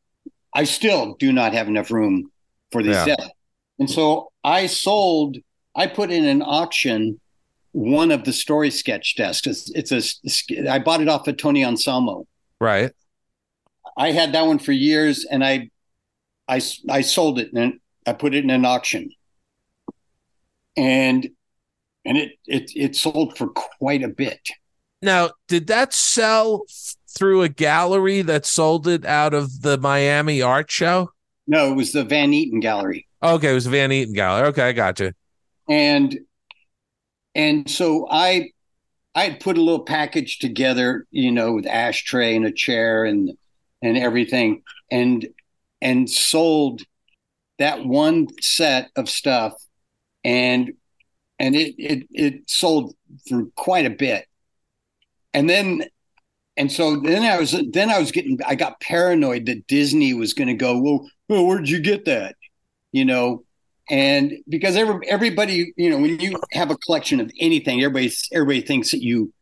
[0.54, 2.30] I still do not have enough room
[2.72, 3.06] for these Yeah.
[3.16, 3.32] desks.
[3.78, 5.38] And so I sold.
[5.74, 7.20] I put in an auction
[7.72, 9.46] one of the story sketch desks.
[9.46, 10.70] It's, it's a.
[10.70, 12.26] I bought it off of Tony Anselmo.
[12.60, 12.92] Right.
[13.96, 15.70] I had that one for years, and I,
[16.48, 19.10] I, I sold it and I put it in an auction.
[20.76, 21.28] And
[22.04, 24.48] and it it it sold for quite a bit.
[25.02, 26.62] Now, did that sell
[27.16, 31.10] through a gallery that sold it out of the Miami Art Show?
[31.46, 34.48] No, it was the Van Eaton Gallery, Okay, it was Van Eaton Gallery.
[34.48, 35.12] Okay, I got you.
[35.68, 36.18] and
[37.34, 38.50] and so I
[39.18, 43.32] I had put a little package together, you know, with ashtray and a chair and
[43.82, 44.62] and everything,
[44.92, 45.26] and
[45.82, 46.82] and sold
[47.58, 49.54] that one set of stuff,
[50.22, 50.70] and
[51.40, 52.94] and it it it sold
[53.28, 54.24] for quite a bit,
[55.34, 55.82] and then
[56.56, 60.32] and so then I was then I was getting I got paranoid that Disney was
[60.32, 62.36] going to go well, well where'd you get that?
[62.92, 63.42] You know
[63.90, 68.60] and because every, everybody you know when you have a collection of anything everybody everybody
[68.60, 69.32] thinks that you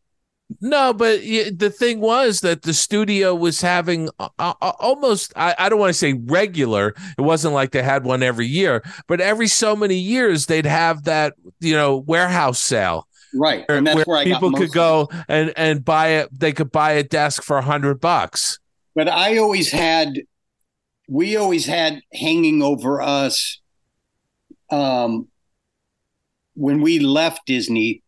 [0.61, 4.09] No, but the thing was that the studio was having
[4.39, 6.95] almost, I, don't want to say regular.
[7.17, 11.03] It wasn't like they had one every year, but every so many years they'd have
[11.03, 15.09] that, you know, warehouse sale right where, and that's where where, I people could go
[15.27, 16.29] and, and buy it.
[16.31, 18.59] They could buy a desk for a hundred bucks.
[18.95, 20.21] but I always had
[21.09, 23.61] we always had hanging over us
[24.69, 25.27] um
[26.55, 28.03] when we left Disney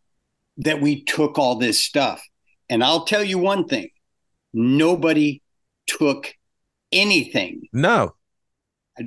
[0.57, 2.21] that we took all this stuff
[2.69, 3.89] and I'll tell you one thing
[4.53, 5.41] nobody
[5.87, 6.33] took
[6.91, 8.15] anything No.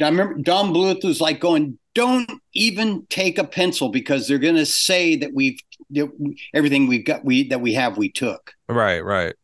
[0.00, 4.56] I remember Don Bluth was like going, "Don't even take a pencil because they're going
[4.56, 5.58] to say that we've
[5.90, 6.08] that
[6.54, 9.34] everything we've got we that we have we took." Right, right.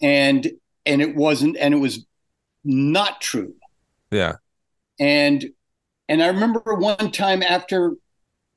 [0.00, 0.50] And
[0.86, 2.06] and it wasn't and it was
[2.64, 3.54] not true.
[4.10, 4.34] Yeah.
[5.00, 5.50] And
[6.08, 7.94] and I remember one time after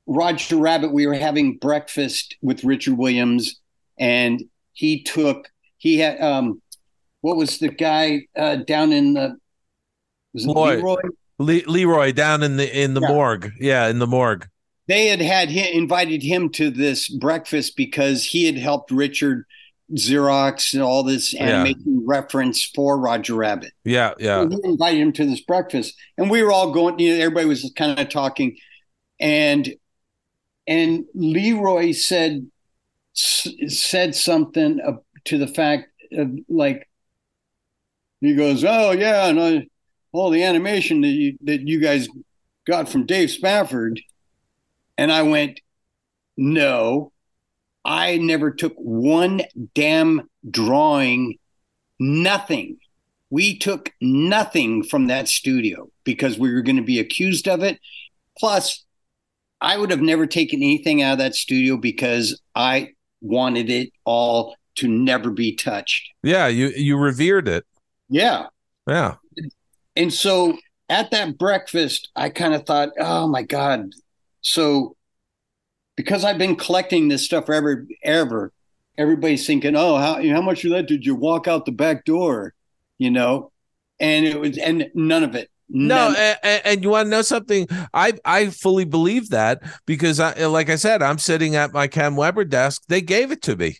[0.06, 3.60] Roger Rabbit, we were having breakfast with Richard Williams,
[3.98, 4.42] and
[4.72, 5.48] he took
[5.78, 6.60] he had um
[7.20, 9.36] what was the guy uh, down in the
[10.34, 10.78] was it Lloyd.
[10.78, 11.00] Leroy?
[11.38, 13.08] Le- Leroy down in the in the Yeah.
[13.08, 13.52] morgue.
[13.60, 14.46] Yeah, in the morgue.
[14.88, 19.44] they had had him, invited him to this breakfast because he had helped Richard
[19.94, 21.44] Xerox and all this Yeah.
[21.44, 23.72] animation reference for Roger Rabbit.
[23.84, 24.48] Yeah, yeah.
[24.48, 26.98] So invited him to this breakfast, and we were all going.
[26.98, 28.56] You know, everybody was kind of talking,
[29.20, 29.74] and
[30.66, 32.46] and Leroy said
[33.14, 34.80] said something
[35.24, 36.88] to the fact of like
[38.20, 39.66] he goes, "Oh yeah, and I,
[40.12, 42.08] all the animation that you that you guys
[42.66, 44.00] got from Dave Spafford,"
[44.96, 45.60] and I went,
[46.36, 47.11] "No,
[47.84, 49.42] I never took one
[49.74, 51.38] damn drawing,
[51.98, 52.78] nothing."
[53.32, 57.80] we took nothing from that studio because we were going to be accused of it.
[58.38, 58.84] Plus,
[59.58, 62.90] I would have never taken anything out of that studio because I
[63.22, 66.10] wanted it all to never be touched.
[66.22, 67.64] Yeah, you you revered it.
[68.10, 68.48] Yeah.
[68.86, 69.14] Yeah.
[69.96, 70.58] And so
[70.90, 73.92] at that breakfast, I kind of thought, oh my God.
[74.42, 74.94] So
[75.96, 78.52] because I've been collecting this stuff forever, ever,
[78.96, 82.54] everybody's thinking, oh, how, how much of that did you walk out the back door?
[82.98, 83.50] You know?
[84.00, 85.48] And it was, and none of it.
[85.74, 87.66] No, and, and you want to know something?
[87.94, 92.14] I I fully believe that because I like I said, I'm sitting at my Kem
[92.14, 92.82] Weber desk.
[92.88, 93.78] They gave it to me.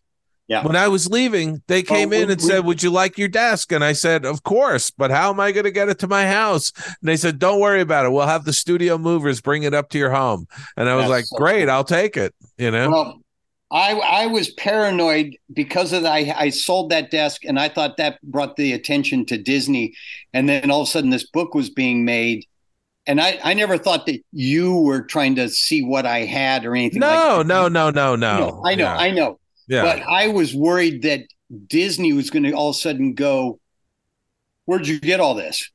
[0.52, 0.66] Yeah.
[0.66, 2.90] When I was leaving, they oh, came Well, in we- and we- said, "Would you
[2.90, 5.88] like your desk?" And I said, "Of course." But how am I going to get
[5.88, 6.72] it to my house?
[6.76, 8.12] And they said, "Don't worry about it.
[8.12, 10.46] We'll have the studio movers bring it up to your home."
[10.76, 11.70] And I was like, so "Great, cool.
[11.70, 12.90] I'll take it." You know?
[12.90, 13.18] Well,
[13.70, 16.12] I I was paranoid because of that.
[16.12, 19.94] I, I sold that desk, and I thought that brought the attention to Disney.
[20.34, 22.44] And then all of a sudden, this book was being made,
[23.06, 26.76] and I I never thought that you were trying to see what I had or
[26.76, 27.00] anything.
[27.00, 28.62] no, like no, no, no, no.
[28.66, 28.96] I know, Yeah.
[28.96, 29.38] I know.
[29.68, 29.82] Yeah.
[29.82, 31.20] But I was worried that
[31.66, 33.58] Disney was going to all of a sudden go,
[34.64, 35.70] "Where'd you get all this?"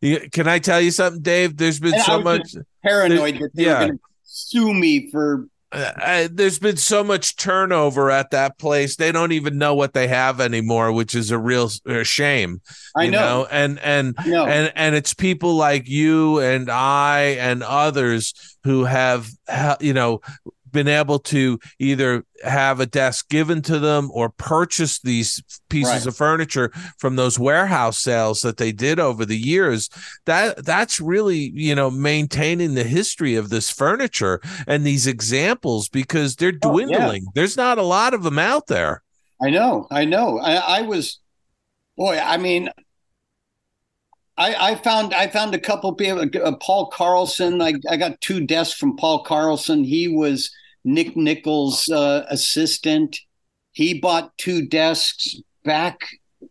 [0.00, 1.56] You- Can I tell you something, Dave?
[1.56, 2.54] There's been And I so much.
[2.82, 3.72] Paranoid that they Yeah.
[3.80, 8.58] were going to sue me for uh, uh, there's been so much turnover at that
[8.58, 8.96] place.
[8.96, 12.60] They don't even know what they have anymore, which is a real uh, shame.
[12.94, 14.44] I you know, and and know.
[14.44, 19.30] and and it's people like you and I and others who have
[19.80, 20.20] you know
[20.72, 26.06] been able to either have a desk given to them or purchase these pieces Right.
[26.06, 29.88] of furniture from those warehouse sales that they did over the years
[30.26, 36.36] that that's really you know maintaining the history of this furniture and these examples because
[36.36, 36.86] they're Oh, yeah.
[36.86, 39.02] dwindling there's not a lot of them out there
[39.44, 40.38] I know, I know.
[40.38, 41.18] I, I was,
[41.96, 42.16] boy.
[42.16, 42.68] I mean,
[44.38, 46.20] I, I found I found a couple people.
[46.42, 47.60] Uh, Paul Carlson.
[47.60, 49.84] I, I got two desks from Paul Carlson.
[49.84, 50.50] He was
[50.84, 53.18] Nick Nichols' uh, assistant.
[53.72, 55.98] He bought two desks back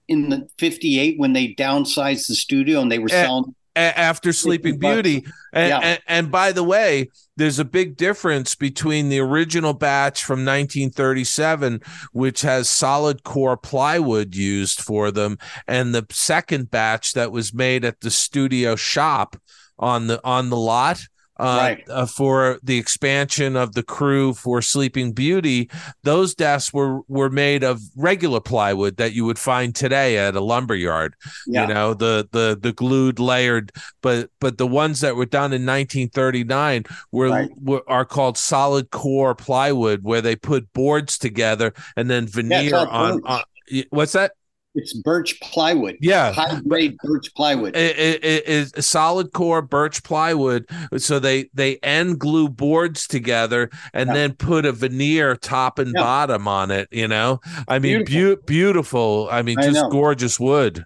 [0.07, 4.77] in the '58 when they downsized the studio and they were selling a- after Sleeping
[4.79, 5.25] Beauty.
[5.53, 5.79] And, Yeah.
[5.79, 11.81] and, and by the way, there's a big difference between the original batch from 1937,
[12.11, 15.37] which has solid core plywood used for them,
[15.67, 19.35] and the second batch that was made at the studio shop
[19.79, 21.01] on the on the lot.
[21.41, 21.83] Uh, Right.
[21.89, 25.69] uh, for the expansion of the crew for Sleeping Beauty,
[26.03, 30.39] those desks were were made of regular plywood that you would find today at a
[30.41, 31.15] lumber yard
[31.47, 31.67] Yeah.
[31.67, 33.71] you know the the the glued layered
[34.03, 37.49] but but the ones that were done in 1939 were, Right.
[37.59, 42.87] were are called solid core plywood where they put boards together and then veneer all
[42.87, 43.41] on, on
[43.89, 44.33] what's that
[44.73, 45.97] It's birch plywood.
[45.99, 47.75] yeah High grade birch plywood.
[47.75, 50.65] it, it, it is solid core birch plywood
[50.97, 54.13] so they they end glue boards together and Yeah.
[54.13, 56.01] then put a veneer top and Yeah.
[56.01, 58.35] bottom on it you know i mean Beautiful.
[58.37, 59.89] beau- beautiful i mean just know.
[59.89, 60.85] gorgeous wood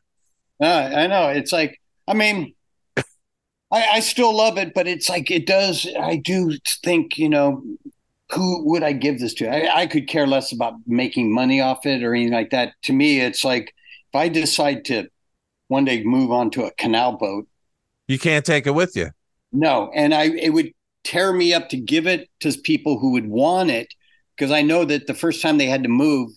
[0.62, 0.66] Uh,
[1.04, 1.28] I know.
[1.30, 2.56] It's like, I mean,
[2.98, 3.04] I,
[3.96, 7.62] I still love it, but it's like, it does, I do think, you know,
[8.32, 9.48] who would I give this to?
[9.48, 12.74] I, I could care less about making money off it or anything like that.
[12.84, 13.74] To me, it's like,
[14.14, 15.08] if I decide to
[15.68, 17.48] one day move on to a canal boat,
[18.08, 19.12] you can't take it with you
[19.56, 19.92] no.
[19.94, 20.72] And I, it would
[21.04, 23.94] tear me up to give it to people who would want it
[24.36, 26.32] because I know that the first time they had to move,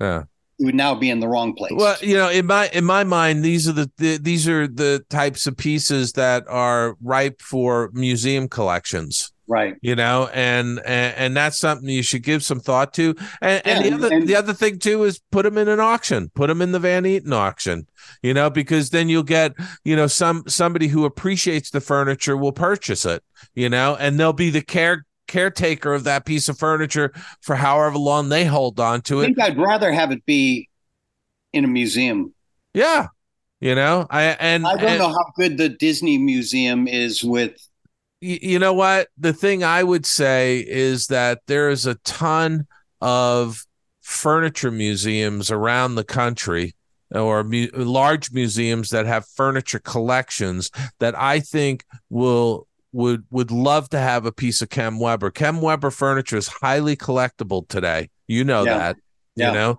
[0.00, 0.24] yeah
[0.58, 1.72] it would now be in the wrong place.
[1.74, 5.04] Well, you know, in my in my mind, these are the, the these are the
[5.10, 9.32] types of pieces that are ripe for museum collections.
[9.46, 9.74] Right.
[9.80, 13.14] You know, and and, and that's something you should give some thought to.
[13.40, 16.30] And, and the other and- the other thing too is put them in an auction.
[16.34, 17.86] Put them in the Van Eaton auction.
[18.22, 19.54] You know, because then you'll get
[19.84, 23.22] you know some somebody who appreciates the furniture will purchase it.
[23.54, 27.98] You know, and they'll be the care caretaker of that piece of furniture for however
[27.98, 29.26] long they hold on to I it.
[29.26, 30.68] think I'd rather have it be
[31.52, 32.32] in a museum.
[32.74, 33.08] Yeah.
[33.58, 37.52] You know, I and I don't and- know how good the Disney Museum is with.
[38.20, 42.66] You know what the thing i would say is that there is a ton
[43.00, 43.64] of
[44.00, 46.74] furniture museums around the country
[47.14, 53.88] or mu- large museums that have furniture collections that i think will would would love
[53.90, 58.44] to have a piece of kem weber kem weber furniture is highly collectible today you
[58.44, 58.78] know Yeah.
[58.78, 58.96] that
[59.34, 59.48] Yeah.
[59.48, 59.78] you know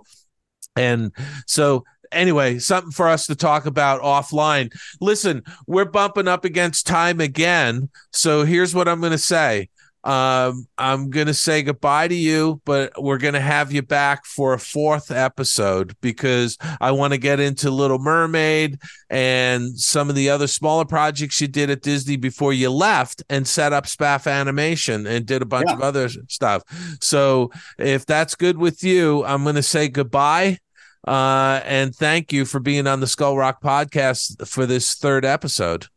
[0.75, 1.11] and
[1.47, 4.71] so anyway something for us to talk about offline.
[5.01, 9.69] Listen we're bumping up against time again so here's what i'm going to say.
[10.03, 14.25] Um, i'm going to say goodbye to you but we're going to have you back
[14.25, 18.79] for a fourth episode because i want to get into little mermaid
[19.09, 23.45] and some of the other smaller projects you did at disney before you left and
[23.47, 25.75] set up spaff animation and did a bunch Yeah.
[25.75, 26.61] of other stuff.
[27.01, 30.59] So if that's good with you i'm going to say goodbye
[31.07, 35.87] uh, and thank you for being on the Skull Rock podcast for this third episode.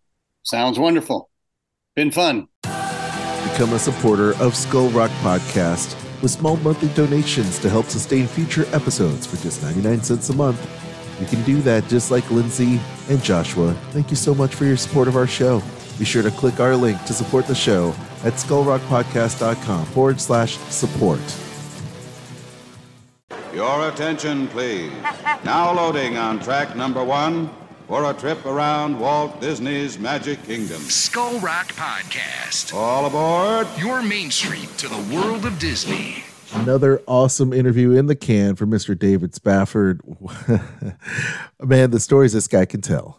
[0.42, 1.28] Sounds wonderful.
[1.96, 2.46] Been fun.
[2.62, 8.66] Become a supporter of Skull Rock Podcast with small monthly donations to help sustain future
[8.72, 10.60] episodes for just 99 cents a month.
[11.20, 13.74] You can do that just like Lindsay and Joshua.
[13.90, 15.62] Thank you so much for your support of our show.
[15.98, 21.20] Be sure to click our link to support the show at skullrockpodcast.com forward slash support.
[23.54, 24.92] Your attention, please.
[25.44, 27.50] Now loading on track number one
[27.88, 30.80] for a trip around Walt Disney's Magic Kingdom.
[30.82, 32.72] Skull Rock Podcast.
[32.72, 33.66] All aboard.
[33.78, 36.22] Your main street to the world of Disney.
[36.52, 38.98] Another awesome interview in the can for Mr.
[38.98, 40.00] David Spafford.
[41.60, 43.18] Man, the stories this guy can tell.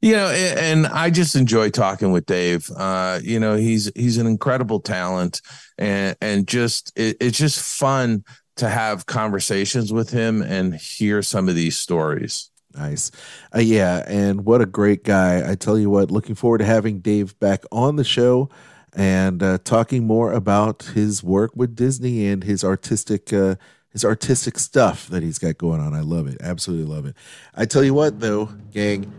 [0.00, 2.70] You know, and I just enjoy talking with Dave.
[2.70, 5.42] Uh, you know, he's he's an incredible talent,
[5.76, 8.24] and and just it, it's just fun
[8.58, 12.50] to have conversations with him and hear some of these stories.
[12.74, 13.10] Nice.
[13.54, 15.50] Uh, yeah, and what a great guy.
[15.50, 18.50] I tell you what, looking forward to having Dave back on the show
[18.94, 23.56] and uh, talking more about his work with Disney and his artistic uh,
[23.90, 25.94] his artistic stuff that he's got going on.
[25.94, 26.36] I love it.
[26.40, 27.16] Absolutely love it.
[27.54, 29.10] I tell you what though, gang,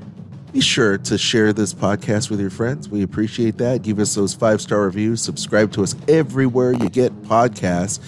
[0.53, 2.87] be sure to share this podcast with your friends.
[2.87, 3.81] We appreciate that.
[3.81, 5.21] Give us those five-star reviews.
[5.21, 7.99] Subscribe to us everywhere you get podcasts.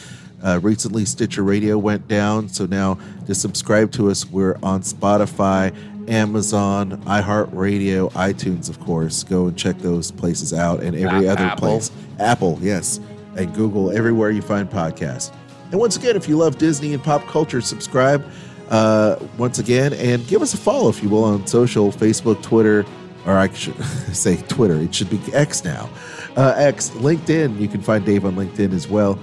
[0.43, 2.97] Uh, recently, Stitcher Radio went down, so now
[3.27, 5.73] to subscribe to us, we're on Spotify,
[6.09, 9.23] Amazon, iHeartRadio, iTunes, of course.
[9.23, 11.59] Go and check those places out, and every A- other Apple.
[11.69, 11.91] place.
[12.19, 12.99] Apple, yes,
[13.35, 15.31] and Google, everywhere you find podcasts.
[15.71, 18.25] And once again, if you love Disney and pop culture, subscribe
[18.69, 22.85] uh, once again and give us a follow, if you will, on social, Facebook, Twitter,
[23.25, 23.81] or I should
[24.11, 24.75] say Twitter.
[24.75, 25.89] It should be X now.
[26.35, 27.59] Uh, X, LinkedIn.
[27.59, 29.17] You can find Dave on LinkedIn as well.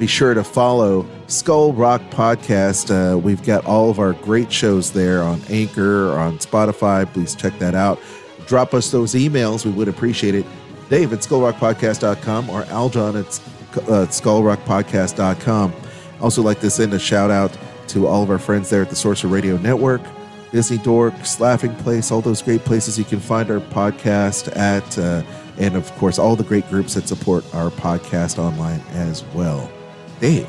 [0.00, 2.88] Be sure to follow Skull Rock Podcast.
[2.90, 7.04] Uh, we've got all of our great shows there on Anchor or on Spotify.
[7.12, 8.00] Please check that out.
[8.46, 9.66] drop us those emails.
[9.66, 10.46] We would appreciate it.
[10.88, 13.26] Dave at skullrockpodcast.com or Aljon at
[13.90, 15.74] uh, skullrockpodcast.com.
[16.22, 17.54] Also, like to send a shout out
[17.88, 20.00] to all of our friends there at the Sorcerer Radio Network,
[20.50, 25.22] Disney Dorks, Laughing Place, all those great places you can find our podcast at, uh,
[25.58, 29.70] and of course, all the great groups that support our podcast online as well.
[30.20, 30.46] Dave.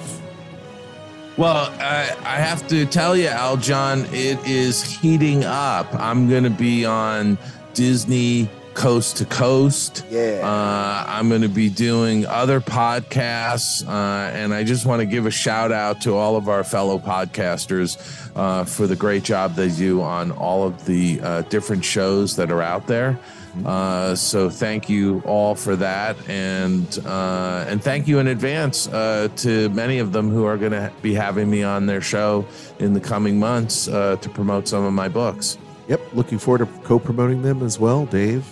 [1.37, 5.87] Well, I, I have to tell you, Aljon, it is heating up.
[5.95, 7.37] I'm going to be on
[7.73, 10.05] Disney Coast to Coast.
[10.09, 10.41] Yeah.
[10.43, 13.87] Uh, I'm going to be doing other podcasts.
[13.87, 16.99] Uh, and I just want to give a shout out to all of our fellow
[16.99, 17.97] podcasters
[18.35, 22.51] uh, for the great job they do on all of the uh, different shows that
[22.51, 23.17] are out there.
[23.65, 29.27] Uh, so thank you all for that, and uh, and thank you in advance uh,
[29.35, 32.45] to many of them who are going to be having me on their show
[32.79, 35.57] in the coming months uh, to promote some of my books.
[35.87, 36.01] Yep.
[36.13, 38.45] Looking forward to co promoting them as well, Dave.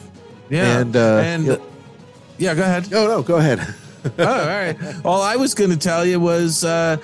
[0.50, 1.62] Yeah, And, uh, and yep.
[2.38, 2.92] yeah, go ahead.
[2.92, 3.60] No, no, go ahead.
[4.20, 4.78] oh, all right.
[5.06, 6.98] All I was going to tell you was uh,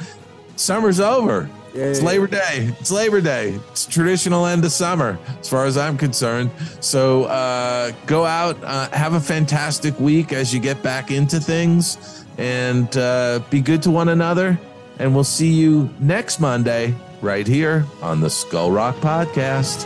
[0.55, 1.49] summer's over.
[1.77, 2.73] It's Labor Day.
[2.79, 3.59] It's Labor Day.
[3.71, 6.49] It's traditional end of summer, as far as I'm concerned.
[6.79, 12.25] So uh, go out, uh, have a fantastic week as you get back into things,
[12.37, 14.57] and uh, be good to one another.
[14.99, 19.85] And we'll see you next Monday right here on the Skull Rock Podcast.